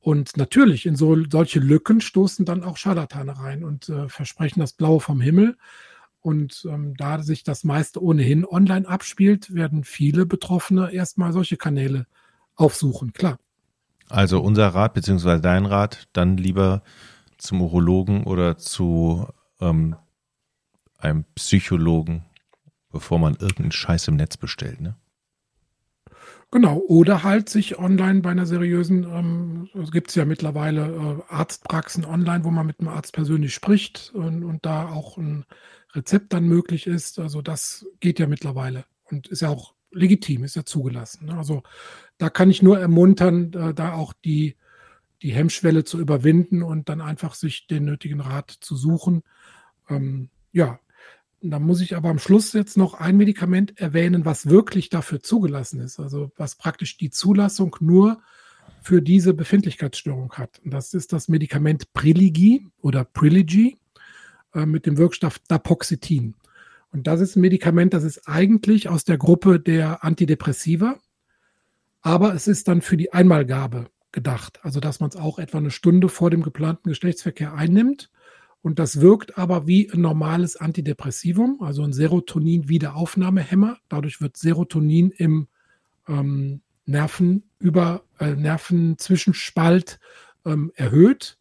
Und 0.01 0.39
natürlich, 0.39 0.87
in 0.87 0.97
so, 0.97 1.17
solche 1.31 1.61
Lücken 1.61 2.01
stoßen 2.01 2.47
dann 2.47 2.65
auch 2.65 2.79
Scharlatane 2.79 3.39
rein 3.39 3.65
und 3.65 3.89
äh, 3.91 4.09
versprechen 4.09 4.61
das 4.61 4.73
Blaue 4.73 5.01
vom 5.01 5.21
Himmel. 5.21 5.57
Und 6.23 6.67
ähm, 6.69 6.95
da 6.97 7.23
sich 7.23 7.45
das 7.45 7.65
meiste 7.65 8.03
ohnehin 8.03 8.47
online 8.47 8.89
abspielt, 8.89 9.55
werden 9.55 9.85
viele 9.85 10.27
Betroffene 10.27 10.93
erstmal 10.93 11.33
solche 11.33 11.57
Kanäle 11.57 12.07
aufsuchen, 12.57 13.13
klar. 13.13 13.39
Also 14.09 14.41
unser 14.41 14.69
Rat, 14.69 14.95
beziehungsweise 14.95 15.41
dein 15.41 15.67
Rat, 15.67 16.09
dann 16.13 16.37
lieber 16.37 16.83
zum 17.39 17.63
Urologen 17.63 18.25
oder 18.25 18.59
zu 18.59 19.27
ähm, 19.61 19.97
einem 20.99 21.25
Psychologen, 21.35 22.25
bevor 22.91 23.19
man 23.19 23.35
irgendeinen 23.35 23.73
Scheiß 23.73 24.09
im 24.09 24.17
Netz 24.17 24.37
bestellt, 24.37 24.81
ne? 24.81 24.97
Genau, 26.53 26.79
oder 26.79 27.23
halt 27.23 27.49
sich 27.49 27.79
online 27.79 28.23
bei 28.23 28.31
einer 28.31 28.45
seriösen, 28.45 29.05
ähm, 29.05 29.69
gibt 29.93 30.09
es 30.09 30.17
ja 30.17 30.25
mittlerweile 30.25 31.23
äh, 31.29 31.33
Arztpraxen 31.33 32.05
online, 32.05 32.45
wo 32.45 32.51
man 32.51 32.67
mit 32.67 32.81
dem 32.81 32.89
Arzt 32.89 33.13
persönlich 33.13 33.55
spricht 33.55 34.11
und, 34.15 34.43
und 34.43 34.67
da 34.67 34.89
auch 34.89 35.17
ein 35.17 35.45
Rezept 35.95 36.33
dann 36.33 36.49
möglich 36.49 36.89
ist. 36.89 37.21
Also 37.21 37.41
das 37.41 37.87
geht 38.01 38.19
ja 38.19 38.27
mittlerweile 38.27 38.85
und 39.05 39.29
ist 39.29 39.43
ja 39.43 39.49
auch 39.49 39.75
legitim, 39.93 40.43
ist 40.43 40.57
ja 40.57 40.65
zugelassen. 40.65 41.27
Ne? 41.27 41.39
Also 41.39 41.63
da 42.19 42.31
kann 42.31 42.51
ich 42.51 42.63
nur 42.63 42.81
ermuntern, 42.81 43.53
äh, 43.53 43.73
da 43.73 43.93
auch 43.93 44.13
die, 44.13 44.57
die 45.23 45.33
Hemmschwelle 45.33 45.85
zu 45.85 46.01
überwinden 46.01 46.65
und 46.65 46.89
dann 46.89 47.01
einfach 47.01 47.35
sich 47.35 47.69
den 47.69 47.85
nötigen 47.85 48.21
Rat 48.21 48.51
zu 48.51 48.75
suchen. 48.75 49.23
Ähm, 49.89 50.31
ja, 50.51 50.81
da 51.43 51.59
muss 51.59 51.81
ich 51.81 51.97
aber 51.97 52.11
am 52.11 52.19
Schluss 52.19 52.53
jetzt 52.53 52.77
noch 52.77 52.95
ein 52.95 53.17
Medikament 53.17 53.79
erwähnen, 53.79 54.25
was 54.25 54.49
wirklich 54.49 54.91
dafür 54.91 55.23
zugelassen 55.23 55.81
ist. 55.81 55.99
Also 55.99 56.31
was 56.37 56.55
praktisch 56.55 56.99
die 56.99 57.11
Zulassung 57.11 57.77
nur 57.81 58.21
für 58.83 59.03
diese 59.03 59.35
Befindlichkeitsstörung 59.35 60.33
hat. 60.35 60.61
Und 60.65 60.73
das 60.73 60.95
ist 60.95 61.13
das 61.13 61.29
Medikament 61.29 61.93
Priligi 61.93 62.67
oder 62.81 63.05
Priligy 63.05 63.79
äh, 64.55 64.67
mit 64.67 64.87
dem 64.87 64.99
Wirkstoff 64.99 65.39
Dapoxetin. 65.49 66.35
Und 66.93 67.07
das 67.07 67.21
ist 67.21 67.37
ein 67.37 67.41
Medikament, 67.41 67.95
das 67.95 68.05
ist 68.05 68.27
eigentlich 68.27 68.89
aus 68.89 69.05
der 69.05 69.17
Gruppe 69.17 69.61
der 69.61 70.05
Antidepressiva, 70.05 70.99
aber 72.01 72.35
es 72.35 72.49
ist 72.49 72.69
dann 72.69 72.83
für 72.83 72.97
die 72.97 73.13
Einmalgabe 73.13 73.87
gedacht. 74.13 74.59
Also 74.63 74.81
dass 74.81 75.01
man 75.01 75.11
es 75.11 75.17
auch 75.17 75.39
etwa 75.39 75.59
eine 75.59 75.71
Stunde 75.71 76.09
vor 76.09 76.31
dem 76.31 76.43
geplanten 76.43 76.89
Geschlechtsverkehr 76.89 77.55
einnimmt 77.55 78.11
und 78.63 78.79
das 78.79 79.01
wirkt 79.01 79.39
aber 79.39 79.67
wie 79.67 79.91
ein 79.91 80.03
normales 80.03 80.57
Antidepressivum, 80.57 81.63
also 81.63 81.83
ein 81.83 81.93
Serotonin-Wiederaufnahmehemmer. 81.93 83.79
Dadurch 83.89 84.21
wird 84.21 84.37
Serotonin 84.37 85.11
im 85.11 85.49
ähm, 86.07 86.61
Nervenüber, 86.85 88.05
äh, 88.19 88.35
Nervenzwischenspalt 88.35 89.99
ähm, 90.45 90.73
erhöht. 90.75 91.39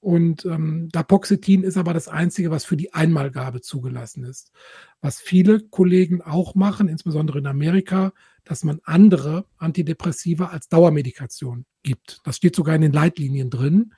Und 0.00 0.44
ähm, 0.44 0.88
Dapoxetin 0.92 1.62
ist 1.62 1.76
aber 1.76 1.92
das 1.92 2.08
Einzige, 2.08 2.50
was 2.50 2.64
für 2.64 2.76
die 2.76 2.94
Einmalgabe 2.94 3.60
zugelassen 3.60 4.24
ist. 4.24 4.52
Was 5.00 5.20
viele 5.20 5.60
Kollegen 5.60 6.22
auch 6.22 6.54
machen, 6.54 6.88
insbesondere 6.88 7.38
in 7.38 7.46
Amerika, 7.46 8.12
dass 8.44 8.62
man 8.62 8.80
andere 8.84 9.46
Antidepressiva 9.58 10.46
als 10.46 10.68
Dauermedikation 10.68 11.66
gibt. 11.82 12.20
Das 12.24 12.36
steht 12.36 12.54
sogar 12.54 12.76
in 12.76 12.82
den 12.82 12.92
Leitlinien 12.92 13.50
drin. 13.50 13.92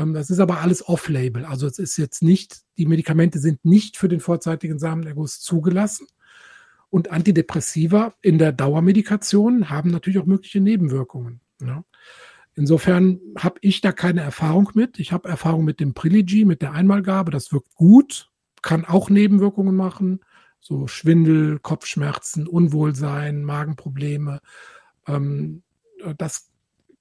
Ähm, 0.00 0.14
das 0.14 0.30
ist 0.30 0.40
aber 0.40 0.60
alles 0.60 0.86
off-label. 0.88 1.44
Also 1.44 1.66
es 1.66 1.78
ist 1.78 1.96
jetzt 1.96 2.22
nicht, 2.22 2.62
die 2.78 2.86
Medikamente 2.86 3.38
sind 3.38 3.64
nicht 3.64 3.96
für 3.96 4.08
den 4.08 4.20
vorzeitigen 4.20 4.78
Samenerguss 4.78 5.40
zugelassen. 5.40 6.06
Und 6.88 7.12
Antidepressiva 7.12 8.14
in 8.20 8.38
der 8.38 8.52
Dauermedikation 8.52 9.70
haben 9.70 9.90
natürlich 9.90 10.18
auch 10.18 10.26
mögliche 10.26 10.60
Nebenwirkungen. 10.60 11.40
Ja. 11.62 11.84
Insofern 12.56 13.20
habe 13.38 13.58
ich 13.60 13.80
da 13.80 13.92
keine 13.92 14.22
Erfahrung 14.22 14.70
mit. 14.74 14.98
Ich 14.98 15.12
habe 15.12 15.28
Erfahrung 15.28 15.64
mit 15.64 15.78
dem 15.78 15.94
Priligy, 15.94 16.44
mit 16.44 16.62
der 16.62 16.72
Einmalgabe. 16.72 17.30
Das 17.30 17.52
wirkt 17.52 17.74
gut, 17.74 18.30
kann 18.60 18.84
auch 18.84 19.08
Nebenwirkungen 19.08 19.76
machen, 19.76 20.20
so 20.58 20.88
Schwindel, 20.88 21.60
Kopfschmerzen, 21.60 22.48
Unwohlsein, 22.48 23.44
Magenprobleme. 23.44 24.40
Ähm, 25.06 25.62
das 26.18 26.49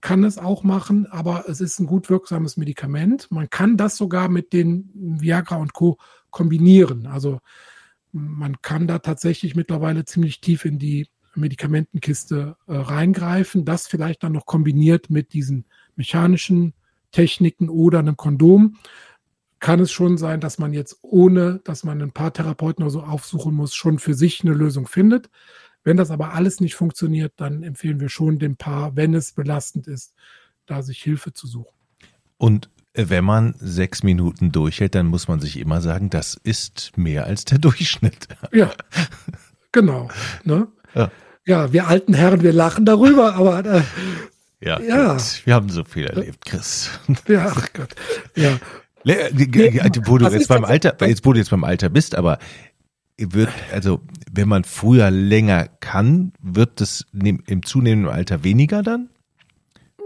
kann 0.01 0.23
es 0.23 0.37
auch 0.37 0.63
machen, 0.63 1.07
aber 1.07 1.45
es 1.47 1.61
ist 1.61 1.79
ein 1.79 1.85
gut 1.85 2.09
wirksames 2.09 2.57
Medikament. 2.57 3.29
Man 3.31 3.49
kann 3.49 3.77
das 3.77 3.97
sogar 3.97 4.29
mit 4.29 4.53
den 4.53 4.89
Viagra 4.93 5.57
und 5.57 5.73
Co. 5.73 5.97
kombinieren. 6.29 7.05
Also 7.05 7.39
man 8.11 8.61
kann 8.61 8.87
da 8.87 8.99
tatsächlich 8.99 9.55
mittlerweile 9.55 10.05
ziemlich 10.05 10.41
tief 10.41 10.65
in 10.65 10.79
die 10.79 11.07
Medikamentenkiste 11.35 12.55
äh, 12.67 12.75
reingreifen. 12.75 13.65
Das 13.65 13.87
vielleicht 13.87 14.23
dann 14.23 14.33
noch 14.33 14.45
kombiniert 14.45 15.09
mit 15.09 15.33
diesen 15.33 15.65
mechanischen 15.95 16.73
Techniken 17.11 17.69
oder 17.69 17.99
einem 17.99 18.17
Kondom. 18.17 18.77
kann 19.59 19.81
es 19.81 19.91
schon 19.91 20.17
sein, 20.17 20.39
dass 20.39 20.57
man 20.57 20.73
jetzt 20.73 20.99
ohne, 21.01 21.59
dass 21.65 21.83
man 21.83 22.01
ein 22.01 22.13
paar 22.13 22.31
Therapeuten 22.31 22.83
oder 22.83 22.91
so 22.91 23.01
aufsuchen 23.03 23.53
muss, 23.53 23.75
schon 23.75 23.99
für 23.99 24.13
sich 24.13 24.41
eine 24.41 24.53
Lösung 24.53 24.87
findet. 24.87 25.29
Wenn 25.89 25.97
das 25.97 26.11
aber 26.11 26.35
alles 26.35 26.59
nicht 26.59 26.75
funktioniert, 26.75 27.33
dann 27.37 27.63
empfehlen 27.63 27.99
wir 27.99 28.09
schon 28.09 28.37
dem 28.37 28.57
Paar, 28.57 28.95
wenn 28.95 29.15
es 29.15 29.31
belastend 29.31 29.87
ist, 29.87 30.13
da 30.67 30.83
sich 30.83 31.01
Hilfe 31.01 31.33
zu 31.33 31.47
suchen. 31.47 31.75
Und 32.37 32.69
wenn 32.93 33.23
man 33.25 33.55
sechs 33.57 34.03
Minuten 34.03 34.51
durchhält, 34.51 34.93
dann 34.93 35.07
muss 35.07 35.27
man 35.27 35.39
sich 35.39 35.57
immer 35.57 35.81
sagen, 35.81 36.11
das 36.11 36.39
ist 36.43 36.95
mehr 36.95 37.25
als 37.25 37.43
der 37.45 37.57
Durchschnitt. 37.57 38.27
Ja, 38.51 38.69
genau. 39.71 40.09
Ne? 40.43 40.67
Ja. 40.93 41.09
ja. 41.47 41.73
wir 41.73 41.87
alten 41.87 42.13
Herren, 42.13 42.43
wir 42.43 42.53
lachen 42.53 42.85
darüber, 42.85 43.33
aber 43.33 43.65
äh, 43.65 43.81
ja, 44.61 44.79
ja. 44.81 45.17
wir 45.45 45.55
haben 45.55 45.69
so 45.69 45.83
viel 45.85 46.05
erlebt, 46.05 46.45
Chris. 46.45 46.91
Ja, 47.27 47.47
ach 47.49 47.67
Gott. 47.73 47.95
Ja. 48.35 48.59
Wo 50.05 50.19
du 50.19 50.27
jetzt 50.27 50.49
beim 50.49 50.65
Alter, 50.65 50.95
jetzt, 51.07 51.25
wo 51.25 51.33
du 51.33 51.39
jetzt 51.39 51.49
beim 51.49 51.63
Alter 51.63 51.89
bist, 51.89 52.13
aber 52.13 52.37
wird, 53.19 53.49
also 53.71 54.01
wenn 54.31 54.47
man 54.47 54.63
früher 54.63 55.11
länger 55.11 55.67
kann, 55.79 56.33
wird 56.41 56.81
das 56.81 57.05
im 57.13 57.63
zunehmenden 57.63 58.11
Alter 58.11 58.43
weniger 58.43 58.83
dann? 58.83 59.09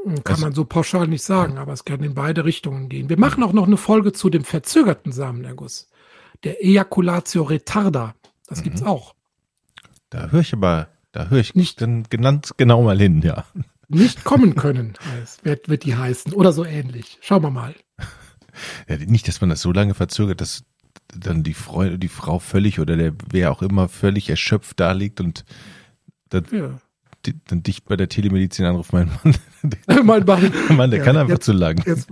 Kann 0.04 0.22
also, 0.26 0.42
man 0.46 0.54
so 0.54 0.66
pauschal 0.66 1.08
nicht 1.08 1.24
sagen, 1.24 1.58
aber 1.58 1.72
es 1.72 1.86
kann 1.86 2.04
in 2.04 2.14
beide 2.14 2.44
Richtungen 2.44 2.90
gehen. 2.90 3.10
Wir 3.10 3.18
machen 3.18 3.42
auch 3.44 3.54
noch 3.54 3.68
eine 3.68 3.78
Folge 3.78 4.12
zu 4.12 4.30
dem 4.30 4.44
verzögerten 4.44 5.14
Samenerguss. 5.14 5.90
Der 6.44 6.64
Ejaculatio 6.64 7.44
retarda. 7.44 8.14
Das 8.48 8.60
mhm. 8.60 8.64
gibt's 8.64 8.84
auch. 8.84 9.16
Da 10.10 10.30
höre 10.30 10.42
ich 10.42 10.54
aber, 10.54 10.90
da 11.14 11.28
höre 11.28 11.40
ich 11.40 11.56
nicht 11.56 11.82
dann 11.82 12.04
genannt 12.10 12.52
genau 12.58 12.84
mal 12.84 13.00
hin, 13.00 13.22
ja. 13.22 13.46
Nicht 13.88 14.26
kommen 14.26 14.56
können, 14.58 14.94
wird, 15.42 15.70
wird 15.70 15.86
die 15.86 15.96
heißen. 15.96 16.34
Oder 16.34 16.52
so 16.52 16.66
ähnlich. 16.66 17.18
Schauen 17.22 17.44
wir 17.44 17.52
mal. 17.52 17.74
Ja, 18.88 18.98
nicht, 18.98 19.28
dass 19.28 19.42
man 19.42 19.50
das 19.50 19.62
so 19.62 19.72
lange 19.72 19.94
verzögert, 19.94 20.42
dass 20.42 20.64
dann 21.20 21.44
die 21.44 21.54
Frau, 21.54 21.84
die 21.90 22.08
Frau 22.08 22.40
völlig 22.40 22.80
oder 22.80 22.96
der 22.98 23.14
wer 23.30 23.52
auch 23.52 23.62
immer 23.62 23.90
völlig 23.90 24.30
erschöpft 24.30 24.80
da 24.80 24.92
liegt 24.92 25.22
und 25.22 25.46
dann, 26.30 26.46
ja. 26.52 26.80
die, 27.26 27.36
dann 27.48 27.64
dich 27.64 27.84
bei 27.84 27.96
der 27.96 28.10
Telemedizin 28.10 28.66
anruft, 28.66 28.94
mein 28.94 29.10
Mann. 29.24 29.36
Der, 29.64 30.04
mein 30.04 30.26
Mann, 30.26 30.52
Mann, 30.76 30.92
der 30.92 31.00
ja, 31.00 31.06
kann 31.06 31.16
einfach 31.16 31.36
jetzt, 31.36 31.46
zu 31.46 31.54
lang. 31.54 31.82
Jetzt, 31.86 32.10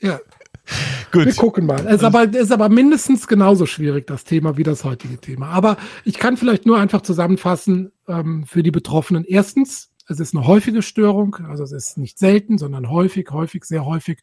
ja. 0.00 0.20
Gut. 1.12 1.26
Wir 1.26 1.34
gucken 1.34 1.66
mal. 1.66 1.84
Es 1.86 1.96
ist, 1.96 2.04
aber, 2.04 2.24
ist 2.24 2.52
aber 2.52 2.68
mindestens 2.68 3.26
genauso 3.26 3.66
schwierig, 3.66 4.06
das 4.06 4.24
Thema, 4.24 4.56
wie 4.56 4.62
das 4.62 4.84
heutige 4.84 5.18
Thema. 5.18 5.48
Aber 5.48 5.76
ich 6.04 6.18
kann 6.18 6.36
vielleicht 6.36 6.66
nur 6.66 6.78
einfach 6.78 7.02
zusammenfassen 7.02 7.92
ähm, 8.08 8.44
für 8.46 8.62
die 8.62 8.70
Betroffenen. 8.70 9.24
Erstens, 9.24 9.90
es 10.08 10.20
ist 10.20 10.34
eine 10.34 10.46
häufige 10.46 10.82
Störung, 10.82 11.36
also 11.48 11.64
es 11.64 11.72
ist 11.72 11.98
nicht 11.98 12.18
selten, 12.18 12.58
sondern 12.58 12.90
häufig, 12.90 13.30
häufig, 13.30 13.64
sehr 13.64 13.84
häufig 13.84 14.20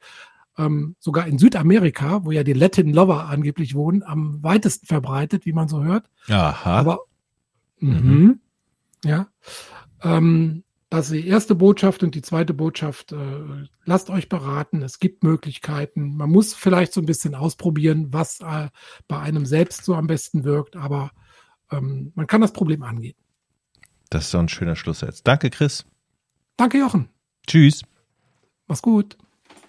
ähm, 0.57 0.95
sogar 0.99 1.27
in 1.27 1.37
Südamerika, 1.37 2.23
wo 2.25 2.31
ja 2.31 2.43
die 2.43 2.53
Latin 2.53 2.93
Lover 2.93 3.25
angeblich 3.27 3.75
wohnen, 3.75 4.03
am 4.03 4.43
weitesten 4.43 4.85
verbreitet, 4.85 5.45
wie 5.45 5.53
man 5.53 5.67
so 5.67 5.83
hört. 5.83 6.09
Aha. 6.27 6.79
Aber 6.79 6.99
mhm. 7.79 7.91
mhm. 7.91 8.39
ja, 9.03 9.27
ähm, 10.01 10.63
das 10.89 11.09
ist 11.09 11.23
die 11.23 11.27
erste 11.27 11.55
Botschaft 11.55 12.03
und 12.03 12.13
die 12.13 12.21
zweite 12.21 12.53
Botschaft, 12.53 13.13
äh, 13.13 13.67
lasst 13.83 14.11
euch 14.11 14.29
beraten, 14.29 14.83
es 14.83 14.99
gibt 14.99 15.23
Möglichkeiten. 15.23 16.15
Man 16.15 16.29
muss 16.29 16.53
vielleicht 16.53 16.93
so 16.93 17.01
ein 17.01 17.07
bisschen 17.07 17.33
ausprobieren, 17.33 18.13
was 18.13 18.41
äh, 18.41 18.69
bei 19.07 19.19
einem 19.19 19.47
selbst 19.47 19.85
so 19.85 19.95
am 19.95 20.05
besten 20.05 20.43
wirkt, 20.43 20.75
aber 20.75 21.11
ähm, 21.71 22.11
man 22.13 22.27
kann 22.27 22.41
das 22.41 22.53
Problem 22.53 22.83
angehen. 22.83 23.15
Das 24.11 24.25
ist 24.25 24.33
doch 24.35 24.39
ein 24.39 24.49
schöner 24.49 24.75
Schlusssatz. 24.75 25.23
Danke, 25.23 25.49
Chris. 25.49 25.83
Danke, 26.57 26.77
Jochen. 26.77 27.09
Tschüss. 27.47 27.81
Mach's 28.67 28.83
gut. 28.83 29.17